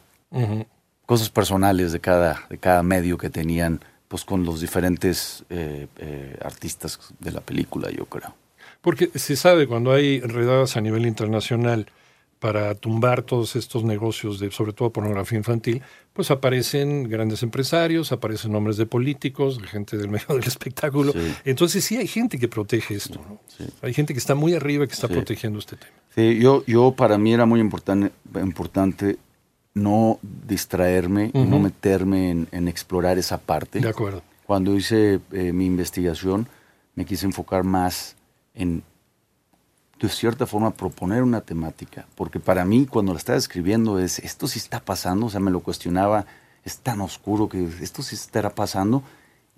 cosas 1.06 1.28
personales 1.28 1.90
de 1.90 1.98
cada, 1.98 2.46
de 2.48 2.56
cada 2.56 2.84
medio 2.84 3.18
que 3.18 3.30
tenían, 3.30 3.80
pues 4.06 4.24
con 4.24 4.44
los 4.44 4.60
diferentes 4.60 5.42
eh, 5.50 5.88
eh, 5.96 6.38
artistas 6.44 7.00
de 7.18 7.32
la 7.32 7.40
película, 7.40 7.90
yo 7.90 8.06
creo. 8.06 8.32
Porque 8.80 9.10
se 9.16 9.34
sabe 9.34 9.66
cuando 9.66 9.90
hay 9.90 10.20
redadas 10.20 10.76
a 10.76 10.80
nivel 10.80 11.04
internacional 11.04 11.88
para 12.42 12.74
tumbar 12.74 13.22
todos 13.22 13.54
estos 13.54 13.84
negocios 13.84 14.40
de 14.40 14.50
sobre 14.50 14.72
todo 14.72 14.90
pornografía 14.90 15.38
infantil, 15.38 15.80
pues 16.12 16.32
aparecen 16.32 17.04
grandes 17.08 17.44
empresarios, 17.44 18.10
aparecen 18.10 18.50
nombres 18.50 18.76
de 18.76 18.84
políticos, 18.84 19.60
gente 19.62 19.96
del 19.96 20.08
medio 20.14 20.26
del 20.34 20.42
espectáculo. 20.42 21.12
Sí. 21.12 21.34
Entonces 21.44 21.84
sí 21.84 21.98
hay 21.98 22.08
gente 22.08 22.40
que 22.40 22.48
protege 22.48 22.96
esto, 22.96 23.20
¿no? 23.28 23.38
Sí. 23.46 23.62
Hay 23.80 23.94
gente 23.94 24.12
que 24.12 24.18
está 24.18 24.34
muy 24.34 24.54
arriba 24.54 24.88
que 24.88 24.92
está 24.92 25.06
Sí. 25.06 25.14
protegiendo 25.14 25.60
este 25.60 25.76
tema. 25.76 25.92
Sí, 26.16 26.40
yo, 26.40 26.64
yo 26.66 26.90
para 26.96 27.16
mí 27.16 27.32
era 27.32 27.46
muy 27.46 27.60
importante, 27.60 28.10
importante 28.34 29.18
no 29.74 30.18
distraerme, 30.46 31.30
y 31.32 31.38
no 31.44 31.60
meterme 31.60 32.30
en, 32.30 32.48
en 32.50 32.66
explorar 32.66 33.18
esa 33.18 33.38
parte. 33.38 33.78
De 33.78 33.88
acuerdo. 33.88 34.20
Cuando 34.46 34.74
hice 34.76 35.20
eh, 35.30 35.52
mi 35.52 35.64
investigación, 35.66 36.48
me 36.96 37.04
quise 37.04 37.24
enfocar 37.24 37.62
más 37.62 38.16
en, 38.54 38.82
de 40.08 40.12
cierta 40.12 40.46
forma, 40.46 40.72
proponer 40.72 41.22
una 41.22 41.40
temática. 41.40 42.06
Porque 42.14 42.40
para 42.40 42.64
mí, 42.64 42.86
cuando 42.86 43.12
la 43.12 43.18
estaba 43.18 43.38
escribiendo, 43.38 43.98
es, 43.98 44.18
esto 44.20 44.46
sí 44.48 44.58
está 44.58 44.80
pasando, 44.80 45.26
o 45.26 45.30
sea, 45.30 45.40
me 45.40 45.50
lo 45.50 45.60
cuestionaba, 45.60 46.26
es 46.64 46.78
tan 46.78 47.00
oscuro 47.00 47.48
que 47.48 47.68
esto 47.80 48.02
sí 48.02 48.14
estará 48.14 48.50
pasando. 48.50 49.02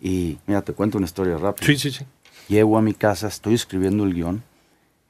Y 0.01 0.39
mira, 0.47 0.63
te 0.63 0.73
cuento 0.73 0.99
una 0.99 1.07
historia 1.07 1.37
rápida. 1.39 1.67
Sí, 1.67 1.77
sí, 1.79 1.91
sí. 1.91 2.05
Llego 2.49 2.77
a 2.77 2.83
mi 2.83 2.95
casa, 2.95 3.29
estoy 3.29 3.55
escribiendo 3.55 4.05
el 4.05 4.13
guion, 4.15 4.43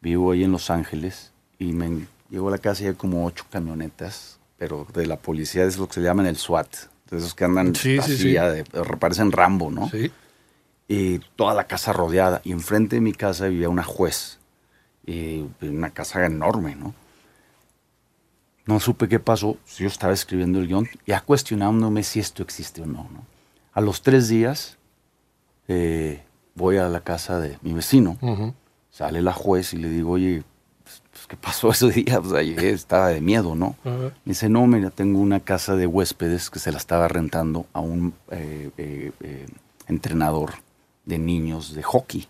vivo 0.01 0.31
ahí 0.33 0.45
en 0.45 0.53
Los 0.53 0.71
Ángeles 0.71 1.33
y 1.59 1.73
me 1.73 2.07
llego 2.31 2.49
a 2.49 2.51
la 2.53 2.59
casa 2.59 2.85
y 2.85 2.87
hay 2.89 2.95
como 2.95 3.25
ocho 3.27 3.45
camionetas, 3.51 4.39
pero 4.59 4.87
de 4.95 5.07
la 5.07 5.17
policía 5.17 5.65
es 5.65 5.79
lo 5.79 5.89
que 5.89 5.95
se 5.95 6.01
llaman 6.03 6.27
el 6.27 6.37
SWAT, 6.37 6.69
de 7.11 7.19
esos 7.19 7.35
que 7.35 7.45
andan 7.45 7.75
Sí, 7.75 7.95
sí, 7.95 7.99
así, 7.99 8.17
sí. 8.19 8.33
ya 8.35 8.51
de- 8.51 8.65
parecen 9.01 9.33
Rambo, 9.33 9.71
¿no? 9.71 9.89
Sí. 9.91 10.13
Y 10.87 11.19
toda 11.37 11.55
la 11.55 11.67
casa 11.67 11.93
rodeada 11.93 12.41
y 12.45 12.53
enfrente 12.53 12.97
de 12.97 13.01
mi 13.01 13.13
casa 13.15 13.49
vivía 13.49 13.69
una 13.69 13.83
juez 13.83 14.39
y 15.07 15.45
una 15.63 15.91
casa 15.91 16.25
enorme, 16.25 16.75
¿no? 16.77 16.95
No 18.67 18.81
supe 18.81 19.09
qué 19.09 19.21
pasó, 19.21 19.59
yo 19.77 19.87
estaba 19.87 20.15
escribiendo 20.15 20.59
el 20.59 20.69
guion, 20.69 20.89
ya 21.07 21.21
cuestionándome 21.21 22.03
si 22.03 22.21
esto 22.21 22.43
existe 22.43 22.81
o 22.83 22.87
no, 22.87 23.07
¿no? 23.13 23.27
A 23.75 23.81
los 23.83 24.01
tres 24.03 24.29
días 24.29 24.79
eh, 25.69 26.23
voy 26.55 26.79
a 26.79 26.89
la 26.89 27.01
casa 27.01 27.41
de 27.41 27.59
mi 27.61 27.75
vecino, 27.75 28.17
Ujú. 28.23 28.55
sale 28.91 29.21
la 29.21 29.33
juez 29.33 29.75
y 29.75 29.77
le 29.77 29.91
digo, 29.91 30.13
oye, 30.13 30.45
pues, 30.83 31.03
pues, 31.11 31.27
¿qué 31.27 31.37
pasó 31.37 31.71
ese 31.73 31.91
día? 31.91 32.21
O 32.21 32.25
sea, 32.31 32.43
llegué, 32.43 32.71
estaba 32.71 33.09
de 33.09 33.21
miedo, 33.21 33.55
¿no? 33.55 33.77
Ajá. 33.85 33.99
Me 34.25 34.31
dice, 34.33 34.49
no, 34.49 34.67
mira, 34.67 34.89
tengo 34.91 35.19
una 35.21 35.41
casa 35.41 35.77
de 35.77 35.87
huéspedes 35.87 36.49
que 36.49 36.59
se 36.59 36.73
la 36.73 36.79
estaba 36.79 37.07
rentando 37.09 37.67
a 37.75 37.81
un 37.81 38.15
eh, 38.31 38.71
eh, 38.79 39.13
eh, 39.21 39.47
entrenador 39.89 40.53
de 41.05 41.19
niños 41.19 41.75
de 41.75 41.83
hockey. 41.83 42.29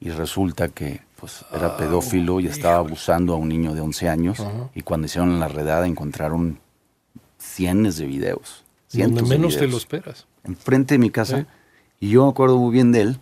Y 0.00 0.10
resulta 0.10 0.68
que 0.68 1.00
pues, 1.24 1.42
era 1.54 1.74
pedófilo 1.78 2.38
y 2.38 2.48
estaba 2.48 2.76
abusando 2.76 3.32
a 3.32 3.36
un 3.36 3.48
niño 3.48 3.74
de 3.74 3.80
11 3.80 4.08
años. 4.10 4.40
Ajá. 4.40 4.68
Y 4.74 4.82
cuando 4.82 5.06
hicieron 5.06 5.40
la 5.40 5.48
redada 5.48 5.86
encontraron 5.86 6.58
cientos 7.38 7.96
de 7.96 8.04
videos. 8.04 8.62
Donde 8.92 9.06
Cientos 9.06 9.28
de 9.30 9.38
menos 9.38 9.54
te 9.54 9.60
videos 9.60 9.72
lo 9.72 9.78
esperas. 9.78 10.26
enfrente 10.44 10.94
de 10.94 10.98
mi 10.98 11.08
casa. 11.08 11.38
Sí. 11.38 11.46
Y 12.00 12.10
yo 12.10 12.24
me 12.24 12.30
acuerdo 12.30 12.58
muy 12.58 12.74
bien 12.74 12.92
de 12.92 13.00
él, 13.00 13.18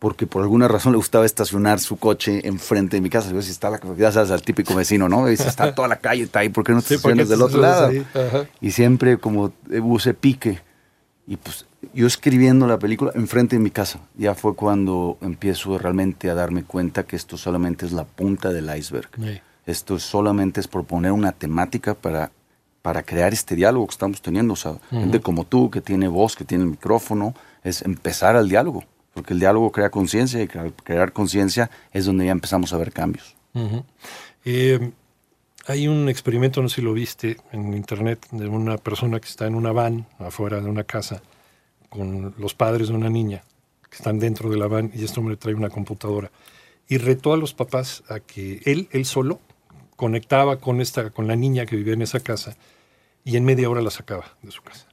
porque 0.00 0.26
por 0.26 0.42
alguna 0.42 0.66
razón 0.66 0.94
le 0.94 0.96
gustaba 0.96 1.24
estacionar 1.24 1.78
su 1.78 1.96
coche 1.96 2.40
enfrente 2.44 2.96
de 2.96 3.00
mi 3.00 3.08
casa. 3.08 3.30
Yo 3.30 3.40
si 3.40 3.52
está 3.52 3.70
la, 3.70 3.80
ya 3.96 4.10
sabes, 4.10 4.32
al 4.32 4.42
típico 4.42 4.74
vecino, 4.74 5.08
¿no? 5.08 5.24
Dice, 5.24 5.46
está 5.46 5.72
toda 5.76 5.86
la 5.86 6.00
calle, 6.00 6.24
está 6.24 6.40
ahí, 6.40 6.48
¿por 6.48 6.64
qué 6.64 6.72
no 6.72 6.82
te 6.82 6.88
Sí, 6.88 6.98
¿por 6.98 7.14
qué 7.14 7.22
estacionas 7.22 7.28
te 7.28 7.34
del 7.34 7.42
otro 7.42 7.60
lado? 7.60 8.46
Y 8.60 8.72
siempre 8.72 9.18
como 9.18 9.52
eh, 9.70 9.78
hubo 9.78 9.98
ese 9.98 10.12
pique. 10.12 10.58
Y 11.28 11.36
pues 11.36 11.66
yo 11.92 12.06
escribiendo 12.06 12.66
la 12.66 12.78
película 12.78 13.12
enfrente 13.14 13.56
de 13.56 13.62
mi 13.62 13.70
casa. 13.70 14.00
Ya 14.16 14.34
fue 14.34 14.54
cuando 14.54 15.18
empiezo 15.20 15.76
realmente 15.78 16.30
a 16.30 16.34
darme 16.34 16.64
cuenta 16.64 17.04
que 17.04 17.16
esto 17.16 17.36
solamente 17.36 17.86
es 17.86 17.92
la 17.92 18.04
punta 18.04 18.52
del 18.52 18.74
iceberg. 18.76 19.08
Sí. 19.16 19.40
Esto 19.66 19.98
solamente 19.98 20.60
es 20.60 20.68
proponer 20.68 21.12
una 21.12 21.32
temática 21.32 21.94
para, 21.94 22.30
para 22.82 23.02
crear 23.02 23.32
este 23.32 23.56
diálogo 23.56 23.86
que 23.86 23.92
estamos 23.92 24.20
teniendo. 24.20 24.52
O 24.52 24.56
sea, 24.56 24.74
gente 24.90 25.20
como 25.20 25.44
tú, 25.44 25.70
que 25.70 25.80
tiene 25.80 26.08
voz, 26.08 26.36
que 26.36 26.44
tiene 26.44 26.64
el 26.64 26.70
micrófono, 26.70 27.34
es 27.62 27.82
empezar 27.82 28.36
al 28.36 28.48
diálogo. 28.48 28.84
Porque 29.14 29.32
el 29.32 29.40
diálogo 29.40 29.72
crea 29.72 29.90
conciencia 29.90 30.42
y 30.42 30.58
al 30.58 30.72
crear 30.72 31.12
conciencia 31.12 31.70
es 31.92 32.04
donde 32.04 32.26
ya 32.26 32.32
empezamos 32.32 32.72
a 32.72 32.76
ver 32.76 32.92
cambios. 32.92 33.36
Eh, 34.44 34.90
hay 35.66 35.88
un 35.88 36.08
experimento, 36.08 36.60
no 36.60 36.68
sé 36.68 36.76
si 36.76 36.82
lo 36.82 36.92
viste 36.92 37.38
en 37.52 37.72
internet, 37.74 38.26
de 38.32 38.48
una 38.48 38.76
persona 38.76 39.20
que 39.20 39.28
está 39.28 39.46
en 39.46 39.54
una 39.54 39.72
van 39.72 40.06
afuera 40.18 40.60
de 40.60 40.68
una 40.68 40.84
casa 40.84 41.22
con 41.94 42.34
los 42.38 42.54
padres 42.54 42.88
de 42.88 42.94
una 42.94 43.08
niña 43.08 43.44
que 43.88 43.96
están 43.96 44.18
dentro 44.18 44.50
de 44.50 44.56
la 44.56 44.66
van 44.66 44.90
y 44.94 45.04
este 45.04 45.20
hombre 45.20 45.36
trae 45.36 45.54
una 45.54 45.70
computadora 45.70 46.30
y 46.88 46.98
retó 46.98 47.32
a 47.32 47.36
los 47.36 47.54
papás 47.54 48.02
a 48.08 48.18
que 48.20 48.60
él, 48.64 48.88
él 48.92 49.04
solo, 49.04 49.40
conectaba 49.96 50.58
con 50.58 50.80
esta, 50.80 51.10
con 51.10 51.26
la 51.28 51.36
niña 51.36 51.66
que 51.66 51.76
vivía 51.76 51.94
en 51.94 52.02
esa 52.02 52.20
casa 52.20 52.56
y 53.24 53.36
en 53.36 53.44
media 53.44 53.70
hora 53.70 53.80
la 53.80 53.90
sacaba 53.90 54.36
de 54.42 54.50
su 54.50 54.60
casa. 54.62 54.86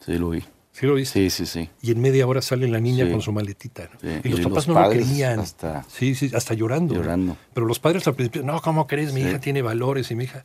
Sí, 0.00 0.16
lo 0.16 0.30
vi. 0.30 0.42
¿Sí 0.72 0.86
lo 0.86 0.94
viste? 0.94 1.28
Sí, 1.30 1.30
sí, 1.30 1.46
sí. 1.46 1.70
Y 1.82 1.92
en 1.92 2.00
media 2.00 2.26
hora 2.26 2.40
sale 2.42 2.66
la 2.68 2.80
niña 2.80 3.04
Sí. 3.04 3.10
con 3.12 3.20
su 3.20 3.32
maletita. 3.32 3.88
¿no? 3.92 4.00
Sí. 4.00 4.20
Y 4.24 4.28
los 4.28 4.40
Y 4.40 4.42
papás 4.44 4.66
los 4.66 4.76
no 4.76 4.80
lo 4.82 4.90
creían. 4.90 5.38
hasta- 5.40 5.84
sí, 5.88 6.14
sí, 6.14 6.30
hasta 6.34 6.54
llorando. 6.54 6.94
¿no? 6.94 7.00
Llorando. 7.00 7.36
Pero 7.52 7.66
los 7.66 7.78
padres 7.78 8.06
al 8.08 8.14
principio, 8.14 8.42
no, 8.42 8.60
¿cómo 8.60 8.86
crees? 8.86 9.12
Mi 9.12 9.20
hija 9.20 9.38
tiene 9.40 9.62
valores 9.62 10.10
y 10.10 10.14
mi 10.14 10.24
hija. 10.24 10.44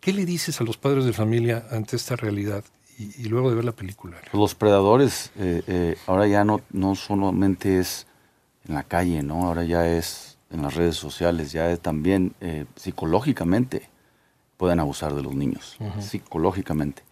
¿Qué 0.00 0.12
le 0.12 0.24
dices 0.24 0.60
a 0.60 0.64
los 0.64 0.76
padres 0.76 1.04
de 1.04 1.12
familia 1.12 1.66
ante 1.70 1.94
esta 1.96 2.16
realidad 2.16 2.64
y, 3.02 3.22
y 3.22 3.24
luego 3.28 3.48
de 3.50 3.56
ver 3.56 3.64
la 3.64 3.72
película? 3.72 4.16
Pues 4.20 4.34
Los 4.34 4.54
predadores 4.54 5.30
eh, 5.38 5.62
eh, 5.66 5.96
ahora 6.06 6.26
ya 6.26 6.44
no, 6.44 6.60
no 6.70 6.94
solamente 6.94 7.78
es 7.78 8.06
en 8.68 8.74
la 8.74 8.82
calle, 8.82 9.22
¿no? 9.22 9.46
Ahora 9.46 9.64
ya 9.64 9.86
es 9.88 10.36
en 10.50 10.62
las 10.62 10.74
redes 10.74 10.96
sociales, 10.96 11.52
ya 11.52 11.70
es 11.70 11.80
también 11.80 12.34
eh, 12.40 12.66
psicológicamente 12.76 13.88
pueden 14.56 14.78
abusar 14.80 15.14
de 15.14 15.22
los 15.22 15.34
niños, 15.34 15.76
psicológicamente. 16.02 17.02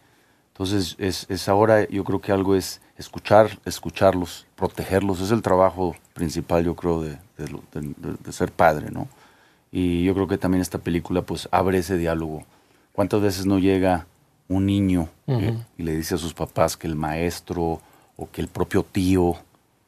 Entonces, 0.53 0.95
es, 0.99 1.25
es 1.29 1.47
ahora, 1.49 1.87
yo 1.87 2.03
creo 2.03 2.19
que 2.21 2.31
algo 2.31 2.53
es 2.55 2.81
escuchar, 2.97 3.59
escucharlos, 3.65 4.45
protegerlos. 4.55 5.21
Es 5.21 5.31
el 5.31 5.41
trabajo 5.41 5.95
principal, 6.13 6.65
yo 6.65 6.75
creo, 6.75 7.01
de, 7.01 7.17
de- 7.37 7.61
de- 7.73 8.13
de 8.23 8.31
ser 8.33 8.51
padre, 8.51 8.91
¿no? 8.91 9.07
Y 9.71 10.03
yo 10.03 10.13
creo 10.13 10.27
que 10.27 10.37
también 10.37 10.61
esta 10.61 10.77
película, 10.79 11.21
pues, 11.21 11.47
abre 11.51 11.77
ese 11.77 11.97
diálogo. 11.97 12.43
¿Cuántas 12.91 13.21
veces 13.21 13.45
no 13.45 13.57
llega 13.57 14.05
un 14.49 14.65
niño 14.65 15.07
eh, 15.27 15.57
y 15.77 15.83
le 15.83 15.95
dice 15.95 16.15
a 16.15 16.17
sus 16.17 16.33
papás 16.33 16.75
que 16.75 16.87
el 16.87 16.95
maestro 16.95 17.81
o 18.17 18.29
que 18.29 18.41
el 18.41 18.49
propio 18.49 18.83
tío 18.83 19.37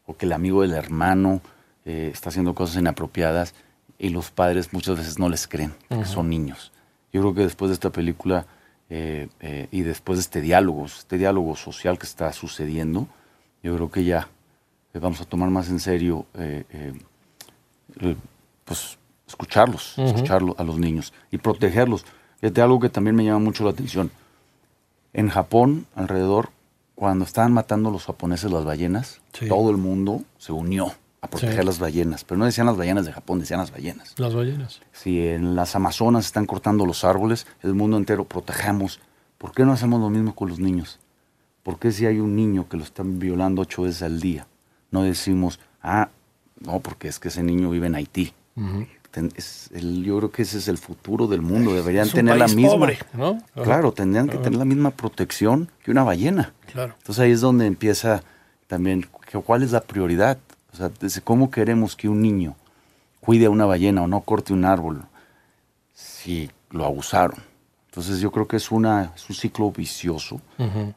o 0.06 0.16
que 0.18 0.26
el 0.26 0.32
amigo 0.34 0.62
del 0.62 0.74
hermano 0.74 1.42
eh, 1.84 2.12
está 2.14 2.30
haciendo 2.30 2.54
cosas 2.54 2.78
inapropiadas 2.78 3.54
y 3.98 4.10
los 4.10 4.30
padres 4.32 4.72
muchas 4.72 4.98
veces 4.98 5.20
no 5.20 5.30
les 5.30 5.48
creen, 5.48 5.74
porque 5.88 6.06
son 6.06 6.30
niños. 6.30 6.72
Yo 7.12 7.22
creo 7.22 7.34
que 7.34 7.42
después 7.42 7.70
de 7.70 7.74
esta 7.74 7.90
película 7.90 8.46
eh, 8.90 9.30
eh, 9.40 9.68
y 9.72 9.82
después 9.82 10.18
de 10.18 10.22
este 10.22 10.42
diálogo, 10.42 10.86
este 10.86 11.18
diálogo 11.18 11.56
social 11.56 11.98
que 11.98 12.06
está 12.06 12.32
sucediendo, 12.34 13.08
yo 13.64 13.76
creo 13.76 13.92
que 13.92 14.04
ya 14.04 14.28
vamos 14.94 15.22
a 15.22 15.26
tomar 15.26 15.50
más 15.50 15.70
en 15.70 15.80
serio, 15.80 16.26
pues, 18.66 18.98
escucharlos, 19.28 19.98
escucharlo 19.98 20.56
a 20.58 20.64
los 20.64 20.78
niños 20.78 21.14
y 21.32 21.38
protegerlos. 21.38 22.06
Fíjate, 22.40 22.62
algo 22.62 22.80
que 22.80 22.90
también 22.90 23.16
me 23.16 23.24
llama 23.24 23.40
mucho 23.40 23.64
la 23.64 23.72
atención. 23.72 24.12
En 25.14 25.30
Japón, 25.30 25.86
alrededor, 25.96 26.50
cuando 26.96 27.26
estaban 27.26 27.52
matando 27.54 27.92
los 27.92 28.06
japoneses 28.06 28.52
las 28.52 28.64
ballenas, 28.66 29.22
Sí. 29.34 29.48
todo 29.48 29.70
el 29.72 29.78
mundo 29.78 30.24
se 30.38 30.52
unió 30.54 30.94
a 31.22 31.28
proteger 31.28 31.60
Sí. 31.60 31.66
las 31.66 31.80
ballenas. 31.80 32.24
Pero 32.24 32.38
no 32.40 32.46
decían 32.46 32.68
las 32.68 32.78
ballenas 32.78 33.06
de 33.06 33.12
Japón, 33.14 33.40
decían 33.40 33.60
las 33.60 33.72
ballenas. 33.72 34.14
Las 34.18 34.34
ballenas. 34.34 34.82
Si 34.92 35.28
en 35.28 35.56
las 35.56 35.76
Amazonas 35.76 36.26
están 36.26 36.46
cortando 36.46 36.86
los 36.86 37.04
árboles, 37.04 37.48
el 37.62 37.74
mundo 37.74 37.98
entero 37.98 38.24
protejamos. 38.26 39.00
¿Por 39.38 39.52
qué 39.54 39.66
no 39.66 39.74
hacemos 39.74 40.00
lo 40.00 40.10
mismo 40.10 40.36
con 40.36 40.50
los 40.50 40.60
niños? 40.60 41.00
¿Por 41.64 41.78
qué 41.80 41.92
si 41.92 42.06
hay 42.06 42.20
un 42.20 42.36
niño 42.36 42.68
que 42.70 42.78
lo 42.78 42.84
están 42.84 43.20
violando 43.20 43.62
ocho 43.64 43.84
veces 43.84 44.02
al 44.04 44.20
día? 44.20 44.48
No 44.92 45.04
decimos, 45.04 45.60
ah, 45.84 46.10
no, 46.60 46.80
porque 46.80 47.08
es 47.08 47.20
que 47.20 47.28
ese 47.30 47.44
niño 47.44 47.70
vive 47.70 47.88
en 47.88 47.96
Haití. 47.96 48.34
Es 49.36 49.70
el- 49.74 50.04
yo 50.04 50.18
creo 50.18 50.32
que 50.32 50.42
ese 50.44 50.58
es 50.60 50.68
el 50.68 50.78
futuro 50.78 51.28
del 51.28 51.42
mundo. 51.42 51.74
Deberían 51.74 52.08
Es 52.08 52.14
un 52.14 52.18
tener 52.20 52.38
la 52.38 52.46
país 52.46 52.56
misma. 52.56 52.72
pobre, 52.72 53.00
¿no? 53.14 53.42
Claro, 53.64 53.92
tendrían 53.92 54.28
que 54.30 54.38
tener 54.38 54.58
la 54.60 54.66
misma 54.66 54.92
protección 54.92 55.70
que 55.84 55.92
una 55.92 56.04
ballena. 56.04 56.54
Claro. 56.72 56.94
Entonces 56.98 57.22
ahí 57.24 57.32
es 57.32 57.42
donde 57.42 57.66
empieza 57.66 58.24
también 58.68 59.08
cuál 59.46 59.64
es 59.64 59.72
la 59.72 59.82
prioridad. 59.82 60.38
O 60.74 60.78
sea, 60.78 60.90
cómo 61.24 61.52
queremos 61.52 61.96
que 61.96 62.08
un 62.08 62.22
niño 62.22 62.56
cuide 63.20 63.46
a 63.48 63.50
una 63.50 63.66
ballena 63.66 64.02
o 64.04 64.08
no 64.08 64.22
corte 64.22 64.54
un 64.54 64.64
árbol 64.66 65.04
si 65.94 66.50
lo 66.70 66.86
abusaron. 66.86 67.40
Entonces 67.90 68.20
yo 68.22 68.32
creo 68.32 68.48
que 68.48 68.56
es, 68.56 68.72
una, 68.72 69.12
es 69.16 69.30
un 69.30 69.36
ciclo 69.36 69.70
vicioso. 69.72 70.40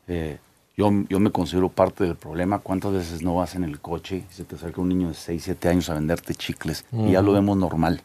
Eh, 0.06 0.38
yo, 0.76 0.90
yo 1.08 1.20
me 1.20 1.30
considero 1.30 1.68
parte 1.68 2.04
del 2.04 2.16
problema. 2.16 2.58
¿Cuántas 2.58 2.92
veces 2.92 3.22
no 3.22 3.36
vas 3.36 3.54
en 3.54 3.64
el 3.64 3.80
coche 3.80 4.24
y 4.30 4.34
se 4.34 4.44
te 4.44 4.56
acerca 4.56 4.80
un 4.80 4.88
niño 4.88 5.08
de 5.08 5.14
6, 5.14 5.42
7 5.44 5.68
años 5.68 5.88
a 5.90 5.94
venderte 5.94 6.34
chicles 6.34 6.84
y 6.92 7.12
ya 7.12 7.22
lo 7.22 7.32
vemos 7.32 7.56
normal? 7.56 8.02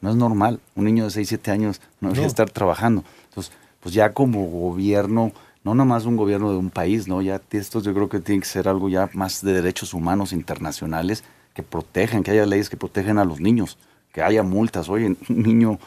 No 0.00 0.10
es 0.10 0.16
normal. 0.16 0.60
Un 0.74 0.84
niño 0.86 1.04
de 1.04 1.10
6, 1.10 1.28
7 1.28 1.50
años 1.50 1.80
no 2.00 2.08
debería 2.08 2.24
No. 2.24 2.28
estar 2.28 2.50
trabajando. 2.50 3.04
Entonces, 3.28 3.52
pues 3.80 3.94
ya 3.94 4.12
como 4.12 4.44
gobierno, 4.46 5.32
no 5.62 5.74
nada 5.74 5.84
más 5.84 6.04
un 6.06 6.16
gobierno 6.16 6.50
de 6.50 6.56
un 6.58 6.70
país, 6.70 7.06
¿no? 7.06 7.22
Ya 7.22 7.40
esto 7.52 7.80
yo 7.80 7.92
creo 7.94 8.08
que 8.08 8.18
tiene 8.20 8.40
que 8.40 8.48
ser 8.48 8.66
algo 8.68 8.88
ya 8.88 9.08
más 9.12 9.42
de 9.42 9.52
derechos 9.52 9.94
humanos 9.94 10.32
internacionales 10.32 11.22
que 11.54 11.62
protejan, 11.62 12.22
que 12.22 12.30
haya 12.30 12.46
leyes 12.46 12.70
que 12.70 12.76
protegen 12.76 13.18
a 13.18 13.24
los 13.24 13.40
niños, 13.40 13.76
que 14.12 14.22
haya 14.22 14.42
multas. 14.42 14.88
Oye, 14.88 15.06
un 15.28 15.42
niño 15.42 15.78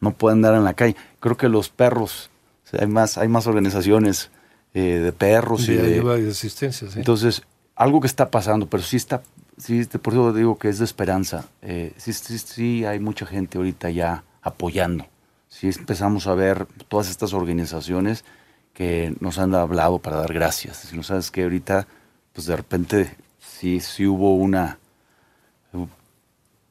no 0.00 0.10
puede 0.12 0.34
andar 0.34 0.54
en 0.54 0.64
la 0.64 0.74
calle. 0.74 0.96
Creo 1.20 1.36
que 1.36 1.48
los 1.48 1.68
perros, 1.70 2.30
o 2.66 2.68
sea, 2.68 2.80
hay 2.80 2.88
más, 2.88 3.16
hay 3.16 3.28
más 3.28 3.46
organizaciones 3.46 4.30
eh, 4.74 4.98
de 4.98 5.12
perros 5.12 5.68
y 5.68 5.74
de 5.74 5.82
de, 5.82 5.94
ayuda 5.96 6.18
y 6.18 6.22
de 6.22 6.30
asistencia, 6.30 6.88
sí. 6.90 6.98
entonces, 6.98 7.42
algo 7.76 8.00
que 8.00 8.06
está 8.06 8.30
pasando, 8.30 8.66
pero 8.68 8.82
sí 8.82 8.96
está, 8.96 9.22
sí, 9.58 9.84
te- 9.86 9.98
por 9.98 10.12
eso 10.14 10.32
digo 10.32 10.58
que 10.58 10.68
es 10.68 10.78
de 10.78 10.84
esperanza. 10.84 11.46
Eh, 11.62 11.92
sí, 11.96 12.12
sí, 12.12 12.38
sí 12.38 12.84
hay 12.84 12.98
mucha 13.00 13.26
gente 13.26 13.58
ahorita 13.58 13.90
ya 13.90 14.24
apoyando. 14.42 15.06
Sí 15.48 15.68
empezamos 15.68 16.26
a 16.26 16.34
ver 16.34 16.66
todas 16.88 17.10
estas 17.10 17.32
organizaciones 17.34 18.24
que 18.72 19.14
nos 19.20 19.38
han 19.38 19.54
hablado 19.54 19.98
para 19.98 20.16
dar 20.16 20.32
gracias. 20.32 20.78
Si 20.78 20.96
no 20.96 21.02
sabes 21.02 21.30
que 21.30 21.42
ahorita, 21.42 21.86
pues 22.32 22.46
de 22.46 22.56
repente 22.56 23.14
sí, 23.38 23.80
sí 23.80 24.06
hubo 24.06 24.34
una, 24.36 24.78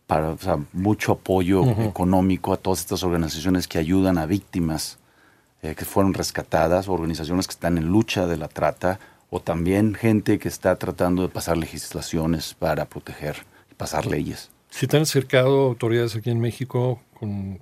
para, 0.07 0.29
o 0.31 0.37
sea, 0.37 0.57
mucho 0.73 1.13
apoyo 1.13 1.63
económico 1.81 2.53
a 2.53 2.57
todas 2.57 2.79
estas 2.79 3.03
organizaciones 3.03 3.67
que 3.67 3.77
ayudan 3.77 4.17
a 4.17 4.25
víctimas 4.25 4.97
eh, 5.61 5.75
que 5.75 5.85
fueron 5.85 6.13
rescatadas, 6.13 6.87
organizaciones 6.87 7.47
que 7.47 7.51
están 7.51 7.77
en 7.77 7.85
lucha 7.87 8.27
de 8.27 8.37
la 8.37 8.47
trata, 8.47 8.99
o 9.29 9.39
también 9.39 9.93
gente 9.93 10.39
que 10.39 10.47
está 10.49 10.75
tratando 10.75 11.21
de 11.21 11.29
pasar 11.29 11.57
legislaciones 11.57 12.53
para 12.53 12.85
proteger 12.85 13.37
y 13.71 13.75
pasar 13.75 14.05
leyes. 14.05 14.49
Si 14.69 14.87
te 14.87 14.97
han 14.97 15.03
acercado 15.03 15.61
autoridades 15.61 16.15
aquí 16.15 16.29
en 16.29 16.39
México 16.39 17.01
con 17.19 17.59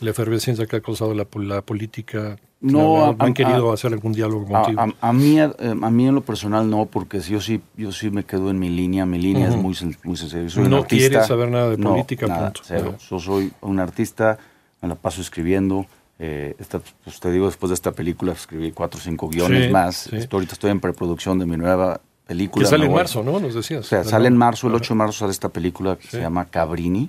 la 0.00 0.10
efervescencia 0.10 0.66
que 0.66 0.76
ha 0.76 0.80
causado 0.80 1.14
la, 1.14 1.26
la 1.42 1.62
política, 1.62 2.36
No, 2.60 3.04
¿han, 3.06 3.16
han 3.18 3.30
a- 3.30 3.34
querido 3.34 3.70
a- 3.70 3.74
hacer 3.74 3.92
algún 3.92 4.12
diálogo 4.12 4.46
contigo? 4.46 4.80
a- 5.00 5.12
mí, 5.12 5.38
eh, 5.40 5.50
a 5.58 5.90
mí 5.90 6.06
en 6.06 6.14
lo 6.14 6.20
personal 6.20 6.68
no, 6.68 6.86
porque 6.86 7.20
yo 7.20 7.40
sí, 7.40 7.60
yo 7.76 7.90
sí 7.92 8.10
me 8.10 8.24
quedo 8.24 8.50
en 8.50 8.58
mi 8.58 8.68
línea. 8.68 9.06
Mi 9.06 9.18
línea 9.18 9.48
es 9.48 9.54
Ujú. 9.54 9.62
muy, 9.62 9.74
sen- 9.74 9.96
muy 10.04 10.16
sencilla. 10.16 10.48
Soy 10.50 10.68
No 10.68 10.84
quieres 10.84 11.26
saber 11.26 11.50
nada 11.50 11.70
de 11.70 11.78
No, 11.78 11.90
política, 11.92 12.26
nada, 12.26 12.46
punto. 12.52 12.60
cero. 12.64 12.96
Yo 13.10 13.18
soy 13.18 13.52
un 13.62 13.80
artista, 13.80 14.38
me 14.82 14.88
la 14.88 14.94
paso 14.96 15.20
escribiendo. 15.20 15.86
Eh, 16.18 16.54
esta- 16.58 16.80
pues 17.04 17.20
te 17.20 17.30
digo, 17.30 17.46
después 17.46 17.68
de 17.70 17.74
esta 17.74 17.92
película 17.92 18.32
escribí 18.32 18.72
cuatro 18.72 18.98
o 18.98 19.02
cinco 19.02 19.28
guiones 19.28 19.66
Sí, 19.66 19.70
más. 19.72 19.96
sí. 19.96 20.16
Estoy- 20.16 20.38
ahorita 20.38 20.52
estoy 20.54 20.70
en 20.70 20.80
preproducción 20.80 21.38
de 21.38 21.46
mi 21.46 21.56
nueva 21.56 22.00
película. 22.26 22.64
que 22.64 22.70
sale 22.70 22.86
en 22.86 22.92
marzo, 22.92 23.22
¿no? 23.22 23.38
Nos 23.38 23.54
decías. 23.54 23.80
O 23.80 23.88
sea, 23.88 23.98
¿verdad? 23.98 24.10
sale 24.10 24.28
en 24.28 24.36
marzo, 24.36 24.66
el 24.66 24.72
Ajá. 24.74 24.82
8 24.82 24.94
de 24.94 24.98
marzo 24.98 25.12
sale 25.20 25.32
esta 25.32 25.48
película 25.50 25.96
que 25.96 26.04
Sí. 26.04 26.08
se 26.10 26.20
llama 26.20 26.46
Cabrini. 26.46 27.08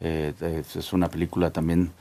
Eh, 0.00 0.32
es, 0.76 0.92
una 0.92 1.08
película 1.08 1.50
también 1.50 1.92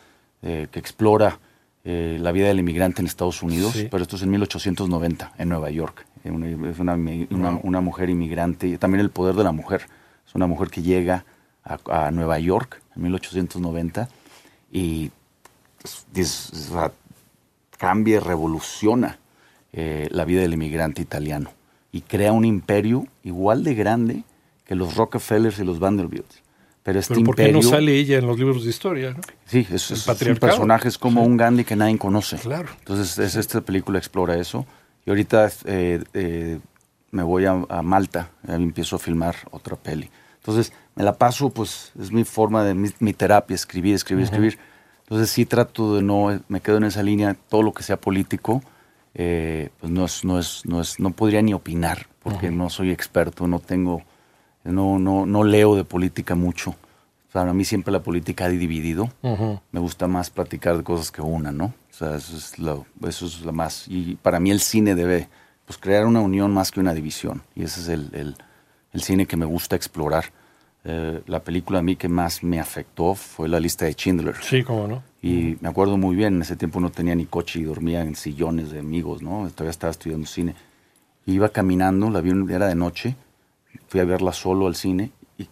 eh, 0.41 0.67
que 0.71 0.79
explora 0.79 1.39
eh, 1.85 2.17
la 2.21 2.31
vida 2.31 2.47
del 2.47 2.59
inmigrante 2.59 3.01
en 3.01 3.07
Estados 3.07 3.43
Unidos, 3.43 3.75
pero 3.91 4.01
esto 4.03 4.15
es 4.15 4.21
en 4.23 4.29
1890, 4.31 5.33
en 5.37 5.49
Nueva 5.49 5.69
York. 5.69 6.05
Una- 6.23 6.69
es 6.69 6.79
una, 6.79 6.95
mi- 6.95 7.27
una- 7.29 7.59
una 7.61 7.81
mujer 7.81 8.09
inmigrante, 8.09 8.67
y 8.67 8.77
también 8.77 9.01
el 9.01 9.09
poder 9.09 9.35
de 9.35 9.43
la 9.43 9.51
mujer. 9.51 9.81
Es 10.25 10.33
una 10.35 10.47
mujer 10.47 10.69
que 10.69 10.81
llega 10.81 11.25
a, 11.65 12.07
a 12.07 12.11
Nueva 12.11 12.39
York 12.39 12.81
en 12.95 13.03
1890 13.03 14.07
y 14.71 15.11
o 15.83 16.23
sea, 16.23 16.91
cambia 17.77 18.19
revoluciona 18.19 19.19
eh, 19.73 20.07
la 20.11 20.25
vida 20.25 20.41
del 20.41 20.53
inmigrante 20.53 21.01
italiano 21.01 21.51
y 21.91 22.01
crea 22.01 22.31
un 22.31 22.45
imperio 22.45 23.05
igual 23.23 23.63
de 23.63 23.75
grande 23.75 24.23
que 24.65 24.75
los 24.75 24.95
Rockefellers 24.95 25.59
y 25.59 25.63
los 25.63 25.79
Vanderbilts. 25.79 26.41
Pero 26.83 26.99
este 26.99 27.13
Pero 27.15 27.25
¿por 27.25 27.35
qué 27.35 27.43
imperio, 27.47 27.61
no 27.61 27.69
sale 27.75 27.95
ella 27.95 28.17
en 28.17 28.27
los 28.27 28.37
libros 28.37 28.63
de 28.63 28.69
historia? 28.69 29.11
no? 29.11 29.21
sí, 29.45 29.65
es, 29.71 29.91
es- 29.91 30.07
es 30.07 30.21
un 30.27 30.35
personaje, 30.37 30.87
es 30.89 30.97
como 30.97 31.21
Sí. 31.21 31.27
un 31.27 31.37
Gandhi 31.37 31.63
que 31.63 31.75
nadie 31.75 31.97
conoce. 31.97 32.37
Claro. 32.37 32.69
Entonces 32.79 33.17
es- 33.19 33.35
esta 33.35 33.61
película 33.61 33.97
explora 33.99 34.37
eso 34.37 34.65
y 35.05 35.09
ahorita 35.09 35.49
eh, 35.65 36.03
eh, 36.13 36.59
me 37.11 37.23
voy 37.23 37.45
a, 37.45 37.51
a 37.69 37.81
Malta, 37.83 38.31
y 38.47 38.51
empiezo 38.53 38.95
a 38.95 38.99
filmar 38.99 39.35
otra 39.51 39.75
peli. 39.75 40.09
Entonces 40.37 40.73
me 40.95 41.03
la 41.03 41.13
paso, 41.13 41.49
pues 41.51 41.91
es 41.99 42.11
mi 42.11 42.23
forma 42.25 42.63
de 42.63 42.73
mi, 42.73 42.89
mi 42.99 43.13
terapia, 43.13 43.55
escribir, 43.55 43.95
escribir, 43.95 44.25
escribir. 44.25 44.57
Entonces 45.03 45.29
sí 45.29 45.45
trato 45.45 45.95
de 45.95 46.01
no, 46.01 46.39
me 46.47 46.61
quedo 46.61 46.77
en 46.77 46.85
esa 46.85 47.03
línea, 47.03 47.35
todo 47.49 47.61
lo 47.61 47.73
que 47.73 47.83
sea 47.83 47.97
político, 47.99 48.63
eh, 49.13 49.69
pues 49.79 49.91
no 49.91 50.05
es, 50.05 50.23
no 50.25 50.39
es, 50.39 50.61
no 50.65 50.81
es, 50.81 50.99
no 50.99 51.11
podría 51.11 51.41
ni 51.41 51.53
opinar, 51.53 52.07
porque 52.23 52.49
no 52.49 52.69
soy 52.69 52.89
experto, 52.91 53.47
no 53.47 53.59
tengo, 53.59 54.01
no, 54.63 54.97
no, 54.99 55.25
no 55.25 55.43
leo 55.43 55.75
de 55.75 55.83
política 55.83 56.35
mucho. 56.35 56.75
Para 57.31 57.51
mí 57.53 57.65
siempre 57.65 57.91
la 57.91 58.01
política 58.03 58.45
ha 58.45 58.49
dividido. 58.49 59.09
Me 59.71 59.79
gusta 59.79 60.07
más 60.07 60.29
platicar 60.29 60.77
de 60.77 60.83
cosas 60.83 61.11
que 61.11 61.21
una, 61.21 61.51
¿no? 61.51 61.65
O 61.65 61.93
sea, 61.93 62.15
eso 62.15 62.37
es 62.37 62.57
lo, 62.59 62.85
eso 63.07 63.25
es 63.25 63.41
lo 63.41 63.51
más. 63.51 63.85
Y 63.87 64.15
para 64.15 64.39
mí 64.39 64.51
el 64.51 64.59
cine 64.61 64.93
debe 64.95 65.29
pues, 65.65 65.77
crear 65.77 66.05
una 66.05 66.21
unión 66.21 66.53
más 66.53 66.71
que 66.71 66.79
una 66.79 66.93
división. 66.93 67.41
Y 67.55 67.63
ese 67.63 67.81
es 67.81 67.87
el, 67.89 68.09
el- 68.13 68.35
el 68.93 69.01
cine 69.01 69.25
que 69.25 69.35
me 69.37 69.45
gusta 69.45 69.75
explorar. 69.75 70.25
Eh, 70.85 71.21
la 71.27 71.41
película 71.41 71.79
a 71.79 71.81
mí 71.81 71.95
que 71.95 72.09
más 72.09 72.43
me 72.43 72.59
afectó 72.59 73.15
fue 73.15 73.47
La 73.47 73.59
lista 73.59 73.85
de 73.85 73.93
Schindler. 73.93 74.35
Sí, 74.41 74.63
cómo 74.63 74.87
no. 74.87 75.01
Y 75.21 75.55
me 75.61 75.69
acuerdo 75.69 75.95
muy 75.97 76.15
bien, 76.15 76.35
en 76.35 76.41
ese 76.41 76.57
tiempo 76.57 76.79
no 76.81 76.91
tenía 76.91 77.15
ni 77.15 77.25
coche 77.25 77.59
y 77.59 77.63
dormía 77.63 78.01
en 78.01 78.15
sillones 78.15 78.71
de 78.71 78.79
amigos, 78.79 79.21
¿no? 79.21 79.49
Todavía 79.51 79.71
estaba 79.71 79.91
estudiando 79.91 80.27
cine. 80.27 80.55
Iba 81.25 81.47
caminando, 81.49 82.09
la 82.09 82.19
vi, 82.19 82.31
era 82.53 82.67
de 82.67 82.75
noche, 82.75 83.15
fui 83.87 84.01
a 84.01 84.03
verla 84.05 84.33
solo 84.33 84.67
al 84.67 84.75
cine 84.75 85.11
y 85.37 85.47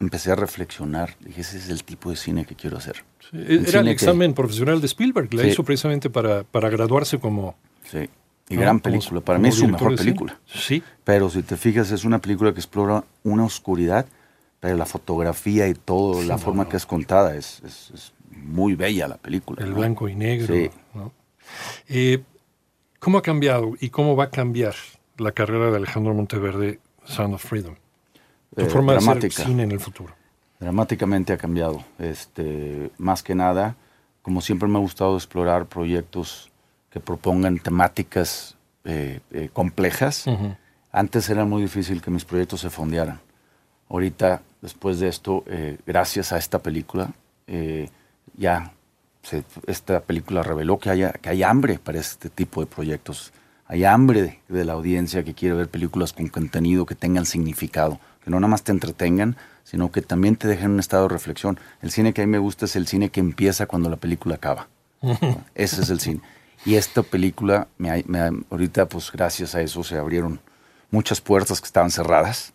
empecé 0.00 0.32
a 0.32 0.34
reflexionar. 0.34 1.14
Dije, 1.20 1.42
ese 1.42 1.58
es 1.58 1.68
el 1.68 1.84
tipo 1.84 2.10
de 2.10 2.16
cine 2.16 2.44
que 2.44 2.56
quiero 2.56 2.76
hacer. 2.76 3.04
Sí, 3.30 3.36
Era 3.38 3.52
el 3.54 3.66
cine 3.68 3.84
que- 3.84 3.90
examen 3.92 4.34
profesional 4.34 4.80
de 4.80 4.86
Spielberg, 4.88 5.32
la 5.32 5.42
Sí. 5.42 5.48
hizo 5.50 5.62
precisamente 5.62 6.10
para, 6.10 6.42
para 6.42 6.68
graduarse 6.70 7.20
como... 7.20 7.54
Sí. 7.84 8.08
Y 8.48 8.54
¿no? 8.56 8.60
gran 8.62 8.80
como- 8.80 8.94
película. 8.94 9.20
Para 9.20 9.36
como 9.38 9.42
mí 9.44 9.48
es 9.50 9.54
su 9.54 9.68
mejor 9.68 9.94
película. 9.94 10.40
Sí, 10.44 10.82
Pero 11.04 11.30
si 11.30 11.42
te 11.44 11.56
fijas, 11.56 11.92
es 11.92 12.04
una 12.04 12.18
película 12.18 12.52
que 12.52 12.58
explora 12.58 13.04
una 13.22 13.44
oscuridad, 13.44 14.06
pero 14.60 14.76
la 14.76 14.86
fotografía 14.86 15.68
y 15.68 15.74
todo, 15.74 16.22
la 16.22 16.38
forma 16.38 16.68
que 16.68 16.76
es 16.76 16.86
contada, 16.86 17.34
es, 17.36 17.62
es- 17.64 17.90
es 17.94 18.12
muy 18.30 18.74
bella 18.74 19.08
la 19.08 19.16
película. 19.16 19.62
el 19.62 19.70
¿no? 19.70 19.76
blanco 19.76 20.08
y 20.08 20.14
negro. 20.14 20.54
Sí. 20.54 20.70
¿no? 20.94 21.12
Eh, 21.88 22.22
¿Cómo 22.98 23.18
ha 23.18 23.22
cambiado 23.22 23.74
y 23.80 23.90
cómo 23.90 24.16
va 24.16 24.24
a 24.24 24.30
cambiar 24.30 24.74
la 25.18 25.32
carrera 25.32 25.70
de 25.70 25.76
Alejandro 25.76 26.12
Monteverde, 26.14 26.80
Sound 27.04 27.34
of 27.34 27.44
Freedom? 27.44 27.74
Tu 28.56 28.62
Eh, 28.64 28.66
forma 28.66 28.92
de 28.94 28.98
dramática. 28.98 29.34
hacer 29.34 29.46
cine 29.46 29.62
en 29.64 29.72
el 29.72 29.80
futuro. 29.80 30.14
Dramáticamente 30.58 31.32
ha 31.32 31.36
cambiado. 31.36 31.84
Este, 31.98 32.90
más 32.98 33.22
que 33.22 33.34
nada, 33.34 33.76
como 34.22 34.40
siempre 34.40 34.68
me 34.68 34.76
ha 34.78 34.80
gustado 34.80 35.16
explorar 35.16 35.66
proyectos 35.66 36.50
que 36.90 36.98
propongan 37.00 37.58
temáticas 37.58 38.56
eh, 38.84 39.20
eh, 39.32 39.50
complejas. 39.52 40.24
Antes 40.92 41.28
era 41.28 41.44
muy 41.44 41.62
difícil 41.62 42.00
que 42.00 42.10
mis 42.10 42.24
proyectos 42.24 42.60
se 42.60 42.70
fondearan. 42.70 43.20
Ahorita, 43.88 44.42
después 44.62 44.98
de 45.00 45.08
esto, 45.08 45.44
eh, 45.46 45.78
gracias 45.86 46.32
a 46.32 46.38
esta 46.38 46.58
película, 46.60 47.10
eh, 47.46 47.88
ya 48.36 48.72
se- 49.22 49.44
esta 49.66 50.00
película 50.00 50.42
reveló 50.42 50.78
que, 50.78 50.90
haya, 50.90 51.12
que 51.12 51.28
hay 51.28 51.42
hambre 51.42 51.78
para 51.78 51.98
este 52.00 52.30
tipo 52.30 52.60
de 52.60 52.66
proyectos. 52.66 53.32
Hay 53.66 53.84
hambre 53.84 54.22
de, 54.22 54.38
de 54.48 54.64
la 54.64 54.74
audiencia 54.74 55.24
que 55.24 55.34
quiere 55.34 55.54
ver 55.56 55.68
películas 55.68 56.12
con 56.12 56.28
contenido 56.28 56.86
que 56.86 56.94
tengan 56.94 57.26
significado, 57.26 57.98
que 58.24 58.30
no 58.30 58.38
nada 58.40 58.50
más 58.50 58.62
te 58.62 58.72
entretengan, 58.72 59.36
sino 59.64 59.90
que 59.90 60.02
también 60.02 60.36
te 60.36 60.46
dejen 60.46 60.66
en 60.66 60.70
un 60.72 60.80
estado 60.80 61.04
de 61.04 61.08
reflexión. 61.14 61.58
El 61.82 61.90
cine 61.90 62.12
que 62.12 62.22
a 62.22 62.26
mí 62.26 62.30
me 62.30 62.38
gusta 62.38 62.64
es 62.66 62.76
el 62.76 62.86
cine 62.86 63.10
que 63.10 63.20
empieza 63.20 63.66
cuando 63.66 63.90
la 63.90 63.96
película 63.96 64.36
acaba. 64.36 64.68
Ese 65.54 65.82
es 65.82 65.90
el 65.90 66.00
cine. 66.00 66.20
Y 66.64 66.74
esta 66.76 67.02
película, 67.02 67.68
me, 67.78 68.02
me 68.06 68.20
ahorita, 68.50 68.86
pues 68.88 69.10
gracias 69.12 69.54
a 69.54 69.60
eso 69.60 69.84
se 69.84 69.96
abrieron 69.96 70.40
muchas 70.90 71.20
puertas 71.20 71.60
que 71.60 71.66
estaban 71.66 71.90
cerradas. 71.90 72.52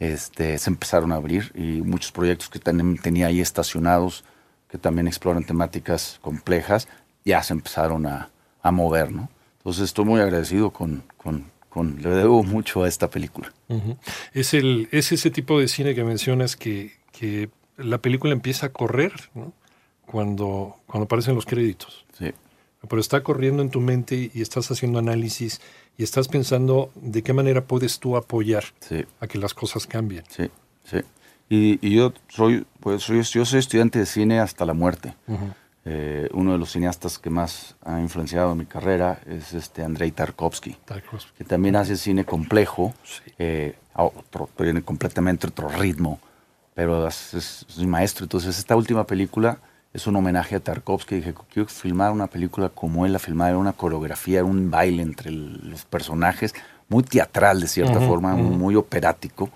Este, 0.00 0.58
se 0.58 0.70
empezaron 0.70 1.12
a 1.12 1.16
abrir 1.16 1.52
y 1.54 1.82
muchos 1.82 2.10
proyectos 2.10 2.48
que 2.48 2.58
también 2.58 2.96
tenía 2.98 3.26
ahí 3.28 3.40
estacionados, 3.40 4.24
que 4.68 4.78
también 4.78 5.06
exploran 5.06 5.44
temáticas 5.44 6.18
complejas, 6.22 6.88
ya 7.24 7.42
se 7.42 7.52
empezaron 7.52 8.06
a, 8.06 8.30
a 8.62 8.70
mover, 8.72 9.12
¿no? 9.12 9.28
Entonces 9.58 9.84
estoy 9.84 10.06
muy 10.06 10.20
agradecido 10.20 10.70
con, 10.70 11.02
con, 11.18 11.50
con- 11.68 12.00
le 12.02 12.08
debo 12.10 12.42
mucho 12.42 12.82
a 12.84 12.88
esta 12.88 13.08
película. 13.10 13.52
Ujú. 13.68 13.96
es, 14.32 14.54
el, 14.54 14.88
es 14.90 15.12
ese 15.12 15.30
tipo 15.30 15.60
de 15.60 15.68
cine 15.68 15.94
que 15.94 16.02
mencionas 16.02 16.56
que, 16.56 16.92
que 17.12 17.50
la 17.76 17.98
película 17.98 18.32
empieza 18.32 18.66
a 18.66 18.68
correr 18.72 19.12
¿no? 19.34 19.52
cuando, 20.06 20.76
cuando 20.86 21.04
aparecen 21.04 21.34
los 21.34 21.44
créditos. 21.46 22.06
Sí, 22.18 22.32
Pero 22.88 23.00
está 23.00 23.22
corriendo 23.22 23.62
en 23.62 23.68
tu 23.70 23.80
mente 23.82 24.30
y 24.32 24.40
estás 24.40 24.70
haciendo 24.70 24.98
análisis 24.98 25.60
y 26.00 26.02
estás 26.02 26.28
pensando 26.28 26.90
de 26.94 27.22
qué 27.22 27.34
manera 27.34 27.62
puedes 27.62 27.98
tú 27.98 28.16
apoyar 28.16 28.64
sí. 28.80 29.04
a 29.20 29.26
que 29.26 29.36
las 29.36 29.52
cosas 29.52 29.86
cambien. 29.86 30.24
Sí, 30.30 30.48
sí. 30.84 31.00
Y, 31.50 31.78
y 31.86 31.94
yo 31.96 32.14
soy, 32.28 32.64
pues 32.80 33.02
soy, 33.02 33.22
yo 33.22 33.44
soy 33.44 33.58
estudiante 33.58 33.98
de 33.98 34.06
cine 34.06 34.40
hasta 34.40 34.64
la 34.64 34.72
muerte. 34.72 35.14
Eh, 35.84 36.28
uno 36.32 36.52
de 36.52 36.58
los 36.58 36.72
cineastas 36.72 37.18
que 37.18 37.28
más 37.28 37.74
ha 37.84 38.00
influenciado 38.00 38.54
mi 38.54 38.64
carrera 38.64 39.20
es 39.26 39.52
este 39.52 39.82
Andrei 39.82 40.10
Tarkovsky, 40.10 40.76
Tarkovsky. 40.86 41.32
que 41.36 41.44
también 41.44 41.76
hace 41.76 41.98
cine 41.98 42.24
complejo, 42.24 42.94
Sí. 43.02 43.32
eh, 43.38 43.74
otro, 43.94 44.48
tiene 44.56 44.80
completamente 44.82 45.48
otro 45.48 45.68
ritmo, 45.68 46.18
pero 46.74 47.06
es, 47.08 47.34
es- 47.34 47.66
es 47.68 47.76
mi 47.78 47.86
maestro. 47.88 48.24
Entonces 48.24 48.58
esta 48.58 48.74
última 48.74 49.04
película 49.06 49.58
es 49.92 50.06
un 50.06 50.16
homenaje 50.16 50.56
a 50.56 50.60
Tarkovsky. 50.60 51.16
Dije, 51.16 51.34
quiero 51.52 51.68
filmar 51.68 52.12
una 52.12 52.26
película 52.26 52.68
como 52.68 53.06
él 53.06 53.12
la 53.12 53.18
filmaba, 53.18 53.50
era 53.50 53.58
una 53.58 53.72
coreografía, 53.72 54.38
era 54.38 54.44
un 54.44 54.70
baile 54.70 55.02
entre 55.02 55.30
el- 55.30 55.70
los 55.70 55.84
personajes, 55.84 56.54
muy 56.88 57.02
teatral 57.02 57.60
de 57.60 57.68
cierta 57.68 58.00
forma, 58.06 58.34
muy 58.36 58.74
operático, 58.76 59.50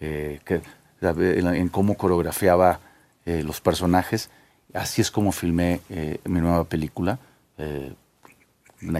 eh, 0.00 0.40
que, 0.44 0.60
en, 1.00 1.46
en 1.54 1.68
cómo 1.68 1.94
coreografiaba 1.96 2.80
eh, 3.26 3.42
los 3.42 3.60
personajes. 3.60 4.30
Así 4.74 5.00
es 5.00 5.10
como 5.10 5.32
filmé 5.32 5.80
eh, 5.90 6.18
mi 6.24 6.40
nueva 6.40 6.64
película. 6.64 7.18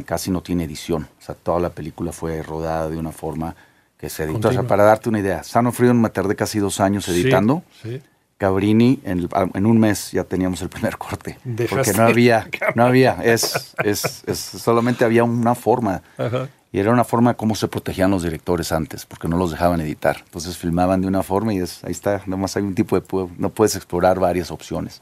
Casi 0.04 0.30
no 0.30 0.40
tiene 0.42 0.64
edición. 0.64 1.08
O 1.18 1.22
sea, 1.22 1.34
toda 1.34 1.60
la 1.60 1.70
película 1.70 2.10
fue 2.12 2.42
rodada 2.42 2.88
de 2.88 2.96
una 2.96 3.12
forma 3.12 3.54
que 3.96 4.08
se 4.10 4.24
editó. 4.24 4.48
O 4.48 4.52
sea, 4.52 4.64
para 4.64 4.82
darte 4.84 5.08
una 5.08 5.20
idea, 5.20 5.40
of 5.40 5.76
Freedom 5.76 6.00
me 6.00 6.10
tardé 6.10 6.34
casi 6.34 6.58
dos 6.58 6.80
años 6.80 7.04
Sí, 7.04 7.12
editando. 7.12 7.62
sí. 7.82 8.02
Cabrini, 8.38 9.00
en, 9.04 9.18
el- 9.18 9.28
en 9.54 9.66
un 9.66 9.78
mes 9.78 10.12
ya 10.12 10.24
teníamos 10.24 10.62
el 10.62 10.68
primer 10.68 10.96
corte. 10.96 11.38
Porque 11.68 11.92
no 11.92 12.04
había, 12.04 12.48
no 12.74 12.84
había, 12.86 13.18
es, 13.22 13.74
es, 13.84 14.22
es- 14.26 14.38
solamente 14.38 15.04
había 15.04 15.24
una 15.24 15.54
forma. 15.54 16.02
Ajá. 16.16 16.48
Y 16.70 16.78
era 16.78 16.92
una 16.92 17.02
forma 17.04 17.30
de 17.32 17.36
cómo 17.36 17.54
se 17.54 17.66
protegían 17.66 18.10
los 18.10 18.22
directores 18.22 18.72
antes, 18.72 19.06
porque 19.06 19.26
no 19.26 19.36
los 19.38 19.50
dejaban 19.50 19.80
editar. 19.80 20.18
Entonces 20.24 20.56
filmaban 20.56 21.00
de 21.00 21.08
una 21.08 21.22
forma 21.22 21.54
y 21.54 21.58
es, 21.58 21.82
ahí 21.82 21.92
está, 21.92 22.22
nomás 22.26 22.56
hay 22.56 22.62
un 22.62 22.74
tipo 22.74 22.98
de... 23.00 23.04
No 23.38 23.48
puedes 23.50 23.74
explorar 23.74 24.20
varias 24.20 24.50
opciones. 24.50 25.00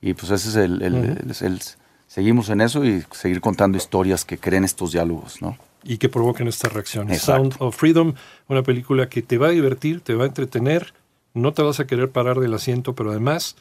Y 0.00 0.14
pues 0.14 0.32
ese 0.32 0.48
es 0.48 0.56
el... 0.56 0.82
el- 0.82 0.94
el- 0.94 1.34
el- 1.40 1.60
seguimos 2.06 2.48
en 2.48 2.60
eso 2.60 2.84
y 2.84 3.04
seguir 3.12 3.40
contando 3.40 3.76
historias 3.76 4.24
que 4.24 4.38
creen 4.38 4.64
estos 4.64 4.92
diálogos, 4.92 5.42
¿no? 5.42 5.58
Y 5.82 5.98
que 5.98 6.08
provoquen 6.08 6.48
esta 6.48 6.68
reacción. 6.70 7.10
Exacto. 7.10 7.34
Sound 7.50 7.54
of 7.58 7.76
Freedom, 7.76 8.14
una 8.48 8.62
película 8.62 9.08
que 9.08 9.20
te 9.20 9.36
va 9.36 9.48
a 9.48 9.50
divertir, 9.50 10.00
te 10.00 10.14
va 10.14 10.24
a 10.24 10.26
entretener, 10.28 10.94
no 11.34 11.52
te 11.52 11.62
vas 11.62 11.80
a 11.80 11.86
querer 11.86 12.10
parar 12.10 12.38
del 12.40 12.54
asiento, 12.54 12.94
pero 12.94 13.10
además 13.10 13.56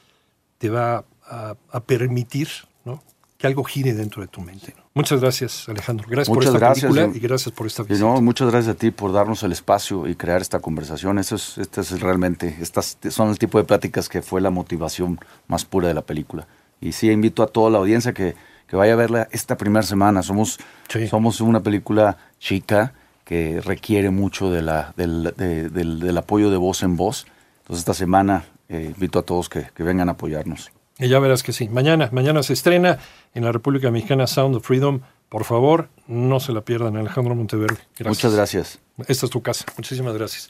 te 0.59 0.69
va 0.69 1.03
a, 1.25 1.55
a 1.71 1.79
permitir 1.81 2.47
¿no? 2.85 3.01
que 3.37 3.47
algo 3.47 3.63
gire 3.63 3.93
dentro 3.93 4.21
de 4.21 4.27
tu 4.27 4.41
mente. 4.41 4.73
¿no? 4.77 4.83
Muchas 4.93 5.19
gracias, 5.21 5.67
Alejandro. 5.67 6.05
Gracias 6.09 6.29
Muchas 6.29 6.51
por 6.51 6.55
esta 6.55 6.65
gracias, 6.67 6.93
película 6.93 7.17
y- 7.17 7.19
gracias 7.19 7.55
por 7.55 7.67
esta 7.67 7.83
visita. 7.83 7.99
no, 8.05 8.21
muchas 8.21 8.49
gracias 8.51 8.75
a 8.75 8.77
ti 8.77 8.91
por 8.91 9.11
darnos 9.11 9.41
el 9.43 9.51
espacio 9.51 10.07
y 10.07 10.15
crear 10.15 10.41
esta 10.41 10.59
conversación. 10.59 11.17
Eso 11.19 11.35
es, 11.35 11.57
este 11.57 11.81
es 11.81 11.99
realmente, 11.99 12.57
estas 12.61 12.97
son 13.09 13.29
el 13.29 13.39
tipo 13.39 13.57
de 13.57 13.63
pláticas 13.63 14.07
que 14.07 14.21
fue 14.21 14.39
la 14.39 14.51
motivación 14.51 15.19
más 15.47 15.65
pura 15.65 15.87
de 15.87 15.93
la 15.95 16.03
película. 16.03 16.47
Y 16.79 16.91
sí, 16.91 17.09
invito 17.09 17.41
a 17.43 17.47
toda 17.47 17.69
la 17.71 17.79
audiencia 17.79 18.13
que, 18.13 18.35
que 18.67 18.75
vaya 18.75 18.93
a 18.93 18.97
verla 18.97 19.27
esta 19.31 19.57
primera 19.57 19.83
semana. 19.83 20.21
Somos, 20.21 20.59
Sí. 20.89 21.07
somos 21.07 21.41
una 21.41 21.61
película 21.61 22.17
chica 22.39 22.93
que 23.25 23.61
requiere 23.61 24.09
mucho 24.11 24.51
de 24.51 24.61
la, 24.61 24.93
del, 24.97 25.33
de- 25.37 25.69
del- 25.69 25.99
del 25.99 26.17
apoyo 26.17 26.51
de 26.51 26.57
voz 26.57 26.83
en 26.83 26.97
voz. 26.97 27.25
Entonces 27.63 27.79
esta 27.79 27.93
semana 27.93 28.45
eh, 28.69 28.91
invito 28.93 29.19
a 29.19 29.23
todos 29.23 29.49
que, 29.49 29.69
que 29.73 29.83
vengan 29.83 30.09
a 30.09 30.13
apoyarnos. 30.13 30.71
Y 30.99 31.07
ya 31.07 31.19
verás 31.19 31.43
que 31.43 31.53
sí. 31.53 31.69
Mañana, 31.69 32.09
mañana 32.11 32.43
se 32.43 32.53
estrena 32.53 32.99
en 33.33 33.43
la 33.43 33.51
República 33.51 33.89
Mexicana 33.89 34.27
Sound 34.27 34.55
of 34.55 34.65
Freedom. 34.65 35.01
Por 35.29 35.43
favor, 35.45 35.89
no 36.07 36.39
se 36.39 36.51
la 36.53 36.61
pierdan. 36.61 36.95
Alejandro 36.97 37.33
Monteverde. 37.33 37.79
Gracias. 37.97 38.07
Muchas 38.07 38.35
gracias. 38.35 38.79
Esta 39.07 39.25
es 39.25 39.31
tu 39.31 39.41
casa. 39.41 39.65
Muchísimas 39.77 40.13
gracias. 40.13 40.49